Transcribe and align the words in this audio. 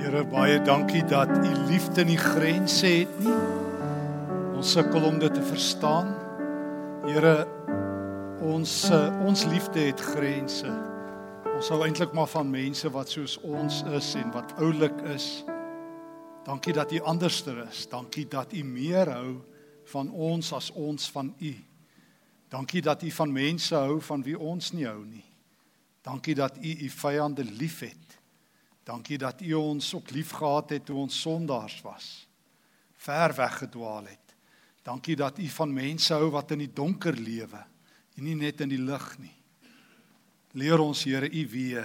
Here 0.00 0.22
baie 0.24 0.62
dankie 0.64 1.02
dat 1.04 1.28
u 1.28 1.50
liefde 1.68 2.04
nie 2.08 2.16
grense 2.16 2.86
het 2.86 3.18
nie. 3.20 3.34
Ons 4.56 4.70
sukkel 4.72 5.04
om 5.04 5.18
dit 5.20 5.34
te 5.34 5.42
verstaan. 5.44 6.14
Here 7.04 7.44
ons 8.40 8.72
eh, 8.88 9.26
ons 9.28 9.44
liefde 9.44 9.82
het 9.90 10.00
grense. 10.00 10.72
Ons 11.52 11.68
hou 11.68 11.82
eintlik 11.84 12.14
maar 12.16 12.30
van 12.32 12.48
mense 12.48 12.88
wat 12.94 13.12
soos 13.12 13.36
ons 13.44 13.82
is 13.92 14.08
en 14.16 14.32
wat 14.32 14.54
oulik 14.56 15.04
is. 15.12 15.42
Dankie 16.48 16.72
dat 16.72 16.92
u 16.96 17.02
anderster 17.04 17.60
is. 17.66 17.84
Dankie 17.92 18.24
dat 18.24 18.56
u 18.56 18.64
meer 18.64 19.12
hou 19.12 19.34
van 19.92 20.08
ons 20.10 20.54
as 20.56 20.70
ons 20.72 21.10
van 21.12 21.34
u. 21.38 21.52
Dankie 22.48 22.80
dat 22.88 23.04
u 23.04 23.10
van 23.10 23.36
mense 23.36 23.76
hou 23.76 24.00
van 24.00 24.24
wie 24.24 24.38
ons 24.38 24.72
nie 24.72 24.88
hou 24.88 25.04
nie. 25.04 25.26
Dankie 26.00 26.34
dat 26.34 26.56
u 26.56 26.72
u 26.88 26.88
vyande 26.88 27.44
liefhet. 27.44 28.19
Dankie 28.84 29.18
dat 29.18 29.40
U 29.40 29.54
ons 29.54 29.94
ook 29.94 30.10
liefgehad 30.10 30.70
het 30.70 30.84
toe 30.84 30.96
ons 30.96 31.20
sondaars 31.20 31.80
was. 31.84 32.28
Ver 32.96 33.34
weggedwaal 33.34 34.04
het. 34.04 34.34
Dankie 34.82 35.16
dat 35.16 35.38
U 35.38 35.48
van 35.48 35.72
mense 35.72 36.14
hou 36.14 36.30
wat 36.30 36.50
in 36.50 36.64
die 36.64 36.72
donker 36.72 37.16
lewe 37.16 37.60
en 38.16 38.24
nie 38.24 38.36
net 38.36 38.60
in 38.60 38.72
die 38.72 38.80
lig 38.80 39.06
nie. 39.18 39.36
Leer 40.52 40.80
ons 40.82 41.04
Here 41.04 41.28
U 41.28 41.42
weë. 41.52 41.84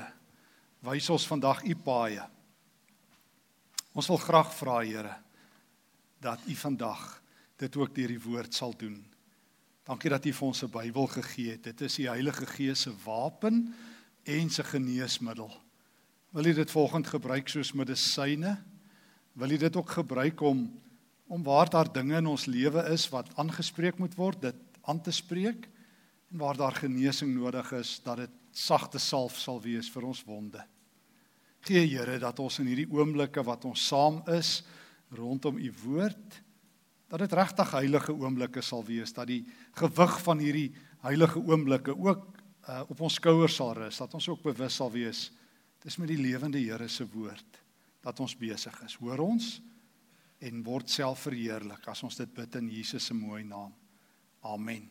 Wys 0.86 1.10
ons 1.14 1.28
vandag 1.28 1.64
U 1.64 1.76
paaie. 1.76 2.24
Ons 3.96 4.10
wil 4.12 4.20
graag 4.20 4.54
vra 4.56 4.80
Here 4.84 5.16
dat 6.24 6.42
U 6.48 6.56
vandag 6.56 7.22
dit 7.62 7.76
ook 7.78 7.94
deur 7.96 8.12
die 8.12 8.24
woord 8.24 8.56
sal 8.56 8.74
doen. 8.76 8.98
Dankie 9.86 10.10
dat 10.10 10.26
U 10.26 10.32
vir 10.34 10.48
ons 10.48 10.64
'n 10.64 10.72
Bybel 10.72 11.08
gegee 11.08 11.52
het. 11.52 11.64
Dit 11.64 11.82
is 11.82 11.96
die 11.96 12.10
Heilige 12.10 12.46
Gees 12.46 12.82
se 12.82 12.94
wapen 13.06 13.76
en 14.24 14.50
se 14.50 14.64
geneesmiddel. 14.64 15.65
Wil 16.36 16.50
jy 16.50 16.58
dit 16.58 16.72
volgend 16.74 17.08
gebruik 17.08 17.48
soos 17.48 17.70
medisyne? 17.80 18.58
Wil 19.40 19.54
jy 19.54 19.58
dit 19.62 19.78
ook 19.80 19.94
gebruik 20.02 20.42
om 20.44 20.66
om 21.32 21.42
waar 21.42 21.70
daar 21.72 21.88
dinge 21.90 22.20
in 22.20 22.28
ons 22.30 22.44
lewe 22.46 22.84
is 22.94 23.08
wat 23.10 23.32
aangespreek 23.42 23.98
moet 23.98 24.14
word, 24.14 24.44
dit 24.44 24.58
aan 24.86 25.00
te 25.02 25.10
spreek 25.16 25.64
en 26.30 26.42
waar 26.44 26.60
daar 26.60 26.76
genesing 26.76 27.32
nodig 27.34 27.72
is, 27.74 27.96
dat 28.06 28.20
dit 28.20 28.34
sagte 28.54 29.00
salf 29.02 29.40
sal 29.42 29.58
wees 29.64 29.88
vir 29.90 30.06
ons 30.06 30.22
wonde. 30.28 30.62
Gee 31.66 31.88
Here 31.88 32.20
dat 32.22 32.44
ons 32.44 32.60
in 32.60 32.68
hierdie 32.70 32.92
oomblikke 32.92 33.42
wat 33.48 33.66
ons 33.66 33.88
saam 33.88 34.20
is 34.36 34.60
rondom 35.16 35.58
u 35.58 35.72
woord 35.86 36.42
dat 37.08 37.24
dit 37.24 37.38
regtig 37.40 37.72
heilige 37.80 38.14
oomblikke 38.14 38.62
sal 38.62 38.84
wees 38.84 39.16
dat 39.16 39.32
die 39.32 39.46
gewig 39.80 40.20
van 40.28 40.44
hierdie 40.44 40.68
heilige 41.08 41.40
oomblikke 41.40 41.96
ook 41.96 42.28
uh, 42.68 42.84
op 42.92 43.02
ons 43.08 43.18
skouers 43.24 43.56
sal 43.56 43.74
rus 43.80 44.04
dat 44.04 44.14
ons 44.20 44.30
ook 44.30 44.44
bewus 44.52 44.84
sal 44.84 44.92
wees 44.92 45.30
Dis 45.86 46.00
met 46.02 46.10
die 46.10 46.18
lewende 46.18 46.58
Here 46.58 46.88
se 46.90 47.06
woord 47.14 47.62
dat 48.06 48.20
ons 48.22 48.34
besig 48.38 48.74
is. 48.86 48.98
Hoor 48.98 49.22
ons 49.22 49.60
en 50.46 50.64
word 50.66 50.90
self 50.90 51.28
verheerlik 51.28 51.86
as 51.90 52.02
ons 52.06 52.18
dit 52.18 52.32
bid 52.34 52.58
in 52.58 52.72
Jesus 52.74 53.06
se 53.06 53.14
mooi 53.14 53.44
naam. 53.46 53.74
Amen. 54.46 54.88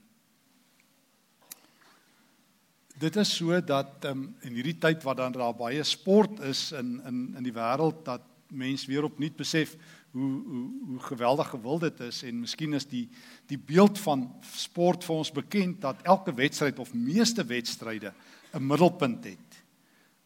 Dit 2.98 3.18
is 3.18 3.32
so 3.34 3.58
dat 3.58 4.06
um, 4.06 4.28
in 4.46 4.54
hierdie 4.54 4.76
tyd 4.78 5.02
wat 5.02 5.18
dan 5.18 5.34
daar 5.34 5.56
baie 5.58 5.82
sport 5.86 6.38
is 6.46 6.68
in 6.78 7.00
in 7.02 7.18
in 7.40 7.46
die 7.46 7.54
wêreld 7.54 8.04
dat 8.06 8.30
mense 8.54 8.86
weer 8.86 9.08
opnuut 9.08 9.34
besef 9.36 9.74
hoe 10.14 10.30
hoe 10.46 10.64
hoe 10.92 11.00
geweldig 11.08 11.50
gewild 11.56 11.88
dit 11.88 12.04
is 12.06 12.22
en 12.22 12.44
miskien 12.44 12.78
is 12.78 12.86
die 12.86 13.08
die 13.50 13.58
beeld 13.58 13.98
van 13.98 14.28
sport 14.54 15.02
vir 15.02 15.16
ons 15.16 15.34
bekend 15.34 15.80
dat 15.82 16.06
elke 16.06 16.34
wedstryd 16.34 16.78
of 16.78 16.94
meeste 16.94 17.42
wedstryde 17.42 18.14
'n 18.54 18.66
middelpunt 18.66 19.24
het 19.24 19.58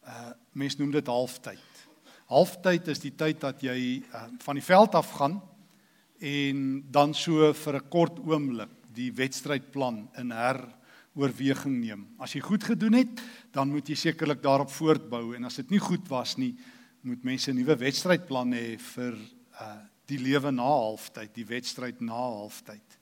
uh 0.05 0.31
mens 0.59 0.75
noem 0.79 0.91
dit 0.91 1.07
halftyd. 1.07 1.85
Halftyd 2.29 2.89
is 2.91 3.01
die 3.01 3.13
tyd 3.17 3.39
dat 3.41 3.63
jy 3.63 3.77
uh, 4.03 4.25
van 4.43 4.59
die 4.59 4.65
veld 4.65 4.97
af 4.97 5.13
gaan 5.17 5.39
en 6.19 6.65
dan 6.91 7.13
so 7.15 7.53
vir 7.53 7.79
'n 7.79 7.89
kort 7.89 8.19
oomblik 8.19 8.73
die 8.93 9.11
wedstrydplan 9.15 10.09
in 10.19 10.33
heroorweging 10.35 11.79
neem. 11.79 12.07
As 12.19 12.35
jy 12.35 12.41
goed 12.41 12.63
gedoen 12.63 12.93
het, 12.99 13.21
dan 13.55 13.71
moet 13.71 13.87
jy 13.87 13.95
sekerlik 13.95 14.43
daarop 14.43 14.69
voortbou 14.69 15.35
en 15.35 15.45
as 15.45 15.55
dit 15.55 15.71
nie 15.71 15.79
goed 15.79 16.07
was 16.09 16.35
nie, 16.37 16.55
moet 17.01 17.23
mense 17.23 17.51
'n 17.51 17.55
nuwe 17.55 17.75
wedstrydplan 17.75 18.53
hê 18.53 18.77
vir 18.77 19.15
uh 19.61 19.79
die 20.09 20.17
lewe 20.17 20.51
na 20.51 20.65
halftyd, 20.65 21.35
die 21.35 21.45
wedstryd 21.45 22.01
na 22.01 22.17
halftyd. 22.17 22.97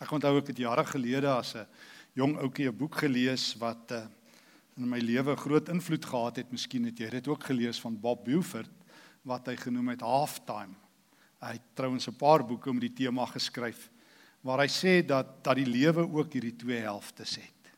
Ek 0.00 0.12
onthou 0.12 0.38
ek 0.38 0.46
het 0.46 0.58
jare 0.58 0.84
gelede 0.84 1.28
as 1.28 1.54
'n 1.54 1.66
jong 2.14 2.38
ouetjie 2.38 2.68
'n 2.68 2.76
boek 2.76 2.94
gelees 2.96 3.54
wat 3.60 3.92
uh 3.92 4.06
in 4.76 4.88
my 4.88 4.98
lewe 5.00 5.36
groot 5.36 5.68
invloed 5.72 6.04
gehad 6.04 6.36
het. 6.36 6.50
Miskien 6.52 6.84
het 6.88 6.98
jy 7.00 7.08
dit 7.16 7.28
ook 7.28 7.44
gelees 7.48 7.80
van 7.80 7.96
Bob 8.00 8.24
Buford 8.26 8.72
wat 9.26 9.48
hy 9.48 9.56
genoem 9.58 9.94
het 9.94 10.04
Halftime. 10.04 10.76
Hy 11.40 11.56
het 11.56 11.68
trouens 11.74 12.08
'n 12.08 12.16
paar 12.16 12.44
boeke 12.46 12.72
met 12.72 12.80
die 12.80 13.04
tema 13.04 13.26
geskryf 13.26 13.90
waar 14.40 14.60
hy 14.60 14.68
sê 14.68 15.06
dat 15.06 15.44
dat 15.44 15.56
die 15.56 15.66
lewe 15.66 16.06
ook 16.06 16.32
hierdie 16.32 16.56
twee 16.56 16.80
helftes 16.80 17.36
het. 17.36 17.72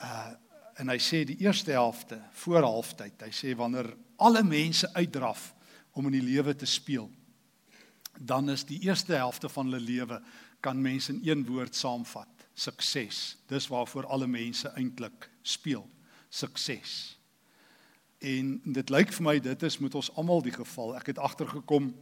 Uh 0.00 0.34
en 0.76 0.88
hy 0.88 0.98
sê 0.98 1.24
die 1.24 1.38
eerste 1.40 1.70
helfte 1.70 2.20
voor 2.32 2.62
halftyd. 2.62 3.22
Hy 3.22 3.30
sê 3.32 3.56
wanneer 3.56 3.96
alle 4.16 4.42
mense 4.44 4.94
uitdraf 4.94 5.54
om 5.92 6.04
in 6.06 6.12
die 6.12 6.34
lewe 6.34 6.54
te 6.54 6.66
speel, 6.66 7.10
dan 8.20 8.50
is 8.50 8.64
die 8.64 8.80
eerste 8.80 9.14
helfte 9.14 9.48
van 9.48 9.64
hulle 9.64 9.80
lewe 9.80 10.22
kan 10.60 10.82
mense 10.82 11.12
in 11.12 11.20
een 11.24 11.46
woord 11.46 11.74
saamvat: 11.74 12.28
sukses. 12.54 13.38
Dis 13.46 13.68
waarvoor 13.68 14.06
alle 14.06 14.26
mense 14.26 14.68
eintlik 14.76 15.30
speel 15.42 15.88
sukses. 16.28 17.18
En 18.18 18.56
dit 18.64 18.90
lyk 18.90 19.12
vir 19.12 19.24
my 19.24 19.36
dit 19.40 19.62
is 19.62 19.78
met 19.78 19.94
ons 19.94 20.10
almal 20.16 20.42
die 20.42 20.54
geval. 20.54 20.94
Ek 20.96 21.12
het 21.12 21.18
agtergekom 21.18 21.92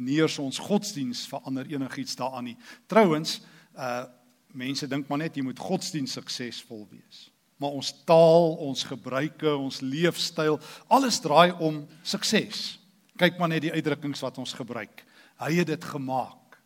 nie 0.00 0.16
eers 0.20 0.38
ons 0.40 0.58
godsdiens 0.62 1.26
verander 1.28 1.68
enigiets 1.68 2.16
daaraan 2.16 2.50
nie. 2.52 2.56
Trouwens, 2.86 3.40
uh 3.76 4.06
mense 4.50 4.82
dink 4.90 5.06
maar 5.06 5.20
net 5.20 5.36
jy 5.38 5.44
moet 5.46 5.60
godsdiens 5.62 6.16
suksesvol 6.16 6.80
wees. 6.90 7.28
Maar 7.62 7.76
ons 7.78 7.90
taal, 8.02 8.56
ons 8.66 8.80
gebruike, 8.82 9.46
ons 9.54 9.76
leefstyl, 9.78 10.56
alles 10.90 11.20
draai 11.22 11.52
om 11.62 11.84
sukses. 12.02 12.80
Kyk 13.14 13.38
maar 13.38 13.52
net 13.52 13.62
die 13.62 13.70
uitdrukkings 13.70 14.24
wat 14.24 14.40
ons 14.42 14.56
gebruik. 14.58 15.04
Hy 15.38 15.52
het 15.60 15.70
dit 15.70 15.86
gemaak. 15.92 16.58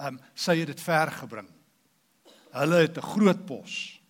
Ehm 0.00 0.16
um, 0.16 0.20
sy 0.32 0.56
het 0.62 0.70
dit 0.72 0.80
ver 0.80 1.12
gebring. 1.18 1.50
Hulle 2.56 2.80
het 2.86 2.96
'n 2.96 3.10
groot 3.12 3.44
pos. 3.46 4.00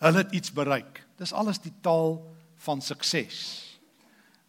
Hulle 0.00 0.24
het 0.24 0.32
iets 0.32 0.52
bereik. 0.52 1.04
Dis 1.20 1.34
alles 1.36 1.60
die 1.60 1.74
taal 1.84 2.16
van 2.64 2.80
sukses. 2.80 3.40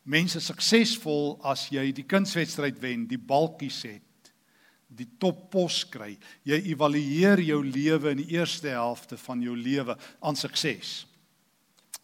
Mense 0.08 0.40
suksesvol 0.42 1.36
as 1.46 1.68
jy 1.74 1.92
die 1.94 2.08
kunswedstryd 2.08 2.80
wen, 2.82 3.06
die 3.10 3.20
balkies 3.20 3.84
het, 3.86 4.32
die 4.88 5.08
toppos 5.22 5.84
kry. 5.92 6.16
Jy 6.48 6.58
evalueer 6.72 7.44
jou 7.44 7.60
lewe 7.64 8.16
in 8.16 8.24
die 8.24 8.38
eerste 8.38 8.72
helfte 8.74 9.20
van 9.20 9.44
jou 9.44 9.56
lewe 9.56 9.96
aan 10.20 10.40
sukses. 10.40 11.02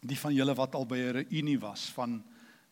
Die 0.04 0.20
van 0.20 0.36
julle 0.36 0.56
wat 0.56 0.76
al 0.76 0.86
by 0.86 0.98
'n 0.98 1.16
reunie 1.24 1.60
was 1.60 1.90
van 1.96 2.22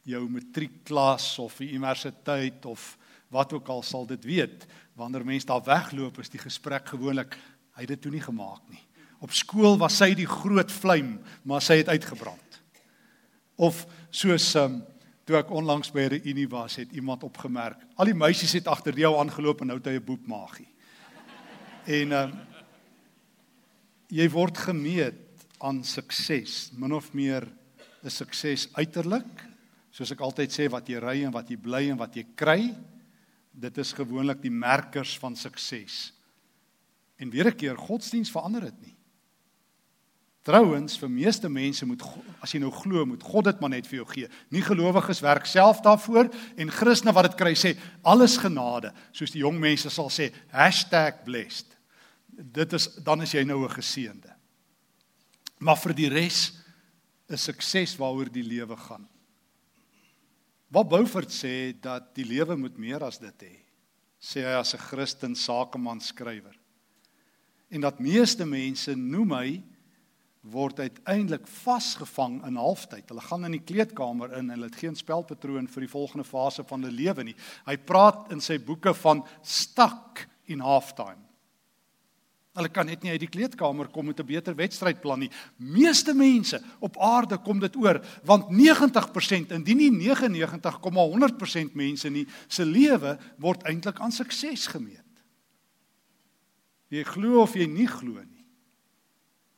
jou 0.05 0.28
matriekklas 0.29 1.39
of 1.39 1.57
die 1.57 1.73
universiteit 1.73 2.66
of 2.66 2.97
wat 3.34 3.53
ook 3.53 3.67
al 3.67 3.84
sal 3.84 4.05
dit 4.05 4.23
weet, 4.23 4.67
wanneer 4.94 5.25
mense 5.25 5.47
daar 5.47 5.63
wegloop 5.63 6.19
is 6.19 6.29
die 6.29 6.39
gesprek 6.39 6.88
gewoonlik 6.94 7.35
hy 7.75 7.81
het 7.84 7.88
dit 7.88 8.01
toe 8.01 8.11
nie 8.11 8.23
gemaak 8.23 8.61
nie. 8.69 8.84
Op 9.19 9.31
skool 9.31 9.77
was 9.77 9.97
sy 9.97 10.13
die 10.13 10.27
groot 10.27 10.71
vlam, 10.71 11.19
maar 11.43 11.61
sy 11.61 11.79
het 11.81 11.89
uitgebrand. 11.89 12.59
Of 13.55 13.85
soos 14.11 14.55
um, 14.59 14.81
toe 15.25 15.37
ek 15.39 15.51
onlangs 15.51 15.91
by 15.91 16.05
'n 16.05 16.13
reunie 16.19 16.47
was, 16.49 16.75
het 16.75 16.91
iemand 16.91 17.23
opgemerk, 17.23 17.79
al 17.95 18.05
die 18.05 18.13
meisies 18.13 18.53
het 18.53 18.67
agter 18.67 18.93
jou 18.93 19.15
aangeloop 19.17 19.61
en 19.61 19.67
nou 19.67 19.77
het 19.77 19.87
hy 19.87 19.97
'n 19.97 20.05
boepmagie. 20.05 20.67
En 21.85 22.11
um, 22.11 22.31
jy 24.09 24.29
word 24.29 24.57
gemeet 24.57 25.21
aan 25.59 25.83
sukses, 25.83 26.71
min 26.73 26.93
of 26.93 27.13
meer 27.13 27.47
'n 28.03 28.09
sukses 28.09 28.69
uiterlik, 28.73 29.45
soos 29.91 30.11
ek 30.11 30.21
altyd 30.21 30.51
sê 30.51 30.69
wat 30.69 30.87
jy 30.89 30.99
ry 30.99 31.23
en 31.23 31.31
wat 31.31 31.49
jy 31.49 31.57
bly 31.57 31.89
en 31.89 31.97
wat 31.97 32.15
jy 32.15 32.25
kry, 32.35 32.75
dit 33.53 33.78
is 33.78 33.93
gewoonlik 33.93 34.41
die 34.41 34.51
merkers 34.51 35.17
van 35.17 35.35
sukses. 35.35 36.13
En 37.17 37.29
weer 37.29 37.47
'n 37.47 37.55
keer, 37.55 37.78
godsdiens 37.78 38.31
verander 38.31 38.61
dit 38.61 38.81
nie. 38.81 38.94
Trouwens, 40.45 40.93
vir 41.01 41.09
meeste 41.09 41.49
mense 41.49 41.87
moet 41.89 42.03
as 42.45 42.51
jy 42.53 42.59
nou 42.61 42.69
glo, 42.69 43.01
moet 43.09 43.23
God 43.25 43.47
dit 43.47 43.61
maar 43.63 43.71
net 43.73 43.87
vir 43.89 43.97
jou 44.03 44.05
gee. 44.11 44.27
Nie 44.53 44.61
gelowiges 44.61 45.23
werk 45.25 45.47
self 45.49 45.79
daarvoor 45.85 46.29
en 46.61 46.73
Christene 46.73 47.15
wat 47.17 47.31
dit 47.31 47.39
kry 47.39 47.55
sê 47.57 47.71
alles 48.05 48.35
genade, 48.37 48.91
soos 49.09 49.33
die 49.33 49.41
jong 49.41 49.57
mense 49.61 49.89
sal 49.89 50.11
sê 50.13 50.29
#blessed. 51.25 51.73
Dit 52.29 52.73
is 52.73 52.85
dan 53.01 53.23
is 53.25 53.33
jy 53.33 53.43
nou 53.43 53.63
'n 53.65 53.73
geseënde. 53.73 54.35
Maar 55.59 55.77
vir 55.77 55.93
die 55.93 56.09
res 56.09 56.61
is 57.27 57.41
sukses 57.41 57.97
waaroor 57.97 58.29
die 58.29 58.43
lewe 58.43 58.75
gaan. 58.77 59.07
Wat 60.69 60.89
Beaufort 60.89 61.31
sê 61.31 61.73
dat 61.81 62.13
die 62.13 62.25
lewe 62.25 62.55
moet 62.55 62.77
meer 62.77 63.03
as 63.03 63.17
dit 63.17 63.41
hê, 63.41 63.55
sê 64.21 64.43
hy 64.45 64.59
as 64.59 64.75
'n 64.75 64.77
Christen 64.77 65.35
sakeman 65.35 65.99
skrywer. 65.99 66.55
En 67.71 67.81
dat 67.81 67.99
meeste 67.99 68.45
mense 68.45 68.95
noem 68.95 69.31
hy 69.31 69.63
word 70.51 70.79
uiteindelik 70.79 71.47
vasgevang 71.63 72.39
in 72.45 72.57
halftyd. 72.59 73.07
Hulle 73.09 73.23
gaan 73.25 73.47
in 73.47 73.55
die 73.57 73.63
kleedkamer 73.65 74.35
in 74.37 74.45
en 74.45 74.53
hulle 74.53 74.69
het 74.69 74.77
geen 74.77 74.97
spelpatroon 74.97 75.67
vir 75.71 75.85
die 75.85 75.91
volgende 75.91 76.25
fase 76.27 76.65
van 76.67 76.85
hulle 76.85 76.93
lewe 76.95 77.25
nie. 77.25 77.35
Hy 77.65 77.77
praat 77.81 78.29
in 78.33 78.43
sy 78.43 78.59
boeke 78.61 78.93
van 79.01 79.23
stuck 79.41 80.25
in 80.51 80.61
halftime. 80.61 81.23
Hulle 82.55 82.69
kan 82.71 82.87
net 82.87 83.01
nie 83.03 83.11
uit 83.11 83.19
die 83.19 83.31
kleedkamer 83.31 83.89
kom 83.91 84.05
met 84.05 84.19
'n 84.19 84.25
beter 84.25 84.55
wedstrydplan 84.55 85.19
nie. 85.19 85.31
Meeste 85.57 86.13
mense 86.13 86.61
op 86.79 86.97
aarde 86.97 87.37
kom 87.37 87.59
dit 87.59 87.75
oor 87.75 87.99
want 88.23 88.49
90% 88.49 89.51
indien 89.51 89.77
nie 89.77 89.91
99,100% 89.91 91.73
mense 91.73 92.09
nie 92.09 92.27
se 92.47 92.65
lewe 92.65 93.17
word 93.37 93.63
eintlik 93.63 93.99
aan 93.99 94.11
sukses 94.11 94.67
gemeet. 94.67 95.01
Jy 96.89 97.03
glo 97.03 97.41
of 97.41 97.55
jy 97.55 97.65
nie 97.65 97.87
glo 97.87 98.21
nie 98.23 98.34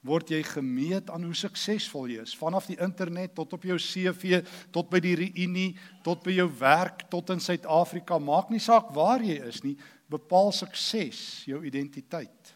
word 0.05 0.29
jy 0.31 0.41
gemeet 0.45 1.09
aan 1.09 1.25
hoe 1.25 1.35
suksesvol 1.35 2.07
jy 2.11 2.23
is. 2.23 2.35
Vanaf 2.37 2.69
die 2.69 2.77
internet 2.83 3.33
tot 3.35 3.55
op 3.57 3.65
jou 3.65 3.77
CV 3.81 4.41
tot 4.73 4.89
by 4.91 5.01
die 5.03 5.15
reunie 5.19 5.71
tot 6.05 6.23
by 6.25 6.35
jou 6.37 6.47
werk 6.59 7.07
tot 7.11 7.33
in 7.33 7.41
Suid-Afrika. 7.43 8.19
Maak 8.19 8.51
nie 8.53 8.61
saak 8.63 8.93
waar 8.95 9.23
jy 9.23 9.39
is 9.49 9.63
nie 9.65 9.75
bepaal 10.07 10.53
sukses 10.55 11.43
jou 11.49 11.63
identiteit. 11.67 12.53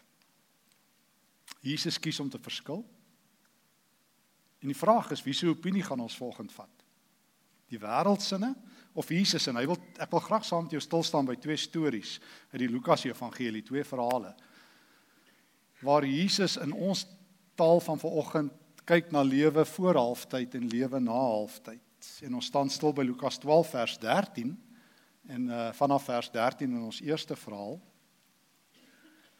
Jesus 1.62 1.98
kies 2.02 2.18
om 2.22 2.30
te 2.30 2.40
verskil. 2.42 2.82
En 4.62 4.70
die 4.70 4.78
vraag 4.78 5.10
is 5.14 5.22
wie 5.26 5.34
se 5.34 5.50
opinie 5.50 5.82
gaan 5.84 6.00
ons 6.00 6.16
volgende 6.18 6.54
vat? 6.54 6.86
Die 7.72 7.80
wêreldsinne 7.82 8.54
of 8.94 9.10
Jesus 9.10 9.48
en 9.48 9.58
hy 9.58 9.66
wil 9.66 9.78
ek 10.00 10.10
wil 10.12 10.22
graag 10.22 10.46
saam 10.46 10.66
met 10.66 10.74
jou 10.76 10.82
stil 10.84 11.04
staan 11.06 11.28
by 11.28 11.36
twee 11.40 11.58
stories 11.58 12.18
uit 12.52 12.60
die 12.62 12.70
Lukas 12.70 13.06
Evangelie 13.08 13.64
twee 13.66 13.84
verhale 13.88 14.34
waar 15.82 16.04
Jesus 16.06 16.58
in 16.62 16.70
ons 16.72 17.06
taal 17.62 17.80
van 17.80 17.98
vanoggend 17.98 18.52
kyk 18.84 19.12
na 19.14 19.22
lewe 19.22 19.64
voor 19.64 19.94
halftyd 19.94 20.54
en 20.58 20.66
lewe 20.66 20.98
na 21.00 21.14
halftyd. 21.14 22.08
En 22.26 22.34
ons 22.34 22.46
staan 22.46 22.70
stil 22.70 22.90
by 22.92 23.04
Lukas 23.06 23.38
12 23.38 23.68
vers 23.70 23.98
13 24.02 24.50
en 25.30 25.46
uh 25.46 25.68
vanaf 25.78 26.08
vers 26.10 26.30
13 26.34 26.70
in 26.70 26.82
ons 26.82 27.00
eerste 27.00 27.36
verhaal. 27.38 27.78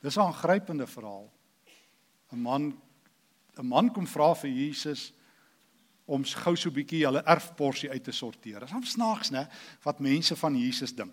Dis 0.01 0.17
'n 0.17 0.29
aangrypende 0.29 0.87
verhaal. 0.87 1.27
'n 2.31 2.39
Man 2.39 2.79
'n 3.59 3.67
man 3.67 3.93
kom 3.93 4.07
vra 4.07 4.35
vir 4.35 4.51
Jesus 4.51 5.13
om 6.05 6.25
gou 6.25 6.57
so 6.57 6.69
'n 6.69 6.75
bietjie 6.75 7.05
hulle 7.05 7.25
erfporsie 7.27 7.91
uit 7.91 8.05
te 8.05 8.13
sorteer. 8.13 8.61
Dit 8.61 8.69
is 8.69 8.75
hom 8.75 8.85
snaaks, 8.85 9.31
né, 9.31 9.49
wat 9.83 10.01
mense 10.01 10.37
van 10.37 10.57
Jesus 10.57 10.95
dink. 10.95 11.13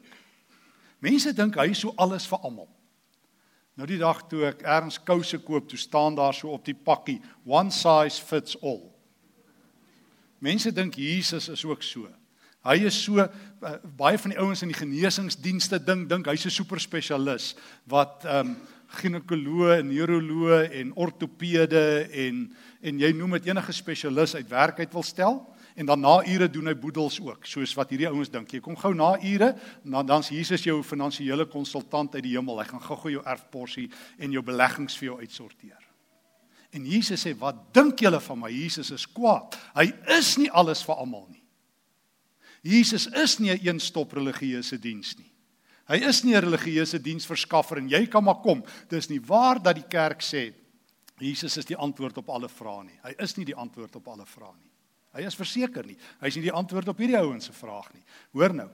Mense 1.00 1.34
dink 1.34 1.56
hy 1.56 1.70
is 1.70 1.80
so 1.80 1.94
alles 1.98 2.28
vir 2.28 2.40
almal. 2.40 2.79
Nou 3.80 3.88
die 3.88 4.02
dag 4.02 4.26
toe 4.28 4.42
ek 4.50 4.66
ergens 4.68 4.98
kouse 5.08 5.38
koop, 5.40 5.70
toe 5.72 5.78
staan 5.80 6.18
daar 6.18 6.36
so 6.36 6.52
op 6.52 6.66
die 6.68 6.76
pakkie, 6.76 7.22
one 7.48 7.72
size 7.72 8.20
fits 8.20 8.58
all. 8.60 8.82
Mense 10.44 10.74
dink 10.76 10.98
Jesus 11.00 11.48
is 11.48 11.64
ook 11.64 11.84
so. 11.88 12.10
Hy 12.68 12.76
is 12.90 12.98
so 13.00 13.24
uh, 13.24 13.30
baie 13.96 14.20
van 14.20 14.34
die 14.34 14.40
ouens 14.42 14.66
in 14.66 14.74
die 14.74 14.76
genesingsdienste 14.76 15.80
dink 15.80 16.10
dink 16.12 16.28
hy's 16.28 16.44
'n 16.46 16.52
super 16.52 16.80
spesialis 16.80 17.56
wat 17.88 18.28
ehm 18.28 18.52
um, 18.52 18.58
ginekoloog 19.00 19.80
en 19.80 19.88
neuroloog 19.88 20.74
en 20.74 20.92
ortopede 20.96 22.10
en 22.12 22.50
en 22.82 23.00
jy 23.00 23.12
noem 23.14 23.38
dit 23.38 23.48
enige 23.48 23.72
spesialis 23.72 24.36
uit 24.36 24.50
werk 24.50 24.80
uit 24.80 24.94
wil 24.94 25.04
stel 25.04 25.46
en 25.80 25.88
dan 25.88 26.02
na 26.04 26.18
ure 26.28 26.50
doen 26.52 26.68
hy 26.68 26.76
boedels 26.76 27.22
ook, 27.24 27.46
soos 27.48 27.72
wat 27.78 27.94
hierdie 27.94 28.10
ouens 28.10 28.32
dink. 28.32 28.52
Jy 28.52 28.60
kom 28.64 28.76
gou 28.80 28.92
na 28.98 29.14
ure, 29.24 29.54
dan 29.88 30.08
dan's 30.10 30.32
Jesus 30.34 30.66
jou 30.68 30.82
finansiële 30.84 31.46
konsultant 31.48 32.18
uit 32.18 32.26
die 32.26 32.34
hemel. 32.36 32.60
Hy 32.60 32.66
gaan 32.68 32.84
gou-gou 32.84 33.14
jou 33.14 33.24
erfporsie 33.24 33.88
en 34.20 34.36
jou 34.36 34.44
beleggings 34.44 34.98
vir 35.00 35.14
jou 35.14 35.20
uitsorteer. 35.22 35.86
En 36.76 36.86
Jesus 36.86 37.26
sê, 37.26 37.34
"Wat 37.38 37.74
dink 37.74 38.00
julle 38.00 38.20
van 38.20 38.40
my? 38.40 38.50
Jesus 38.50 38.92
is 38.92 39.08
kwaad. 39.08 39.56
Hy 39.76 39.94
is 40.18 40.38
nie 40.38 40.52
alles 40.52 40.84
vir 40.84 40.96
almal 40.96 41.28
nie. 41.30 41.44
Jesus 42.62 43.08
is 43.08 43.40
nie 43.40 43.52
'n 43.52 43.68
een-stop 43.68 44.12
religieuse 44.12 44.80
diens 44.80 45.18
nie. 45.18 45.32
Hy 45.88 45.96
is 45.96 46.24
nie 46.24 46.36
'n 46.36 46.44
religieuse 46.44 47.02
diensverskaffer 47.02 47.78
en 47.78 47.90
jy 47.90 48.06
kan 48.08 48.24
maar 48.24 48.42
kom. 48.42 48.64
Dis 48.90 49.10
nie 49.10 49.22
waar 49.22 49.64
dat 49.64 49.76
die 49.76 49.88
kerk 49.88 50.22
sê 50.22 50.54
Jesus 51.18 51.58
is 51.58 51.66
die 51.66 51.78
antwoord 51.78 52.18
op 52.18 52.30
alle 52.30 52.50
vrae 52.50 52.84
nie. 52.84 53.00
Hy 53.04 53.16
is 53.18 53.36
nie 53.38 53.46
die 53.46 53.56
antwoord 53.56 53.96
op 53.96 54.08
alle 54.08 54.26
vrae 54.26 54.54
nie. 54.60 54.69
Hy 55.16 55.26
is 55.26 55.38
verseker 55.38 55.88
nie. 55.90 55.98
Hy 56.22 56.30
is 56.30 56.38
nie 56.38 56.46
die 56.46 56.54
antwoord 56.54 56.92
op 56.92 57.00
hierdie 57.02 57.18
ouens 57.18 57.50
se 57.50 57.54
vraag 57.56 57.88
nie. 57.96 58.04
Hoor 58.38 58.54
nou. 58.54 58.68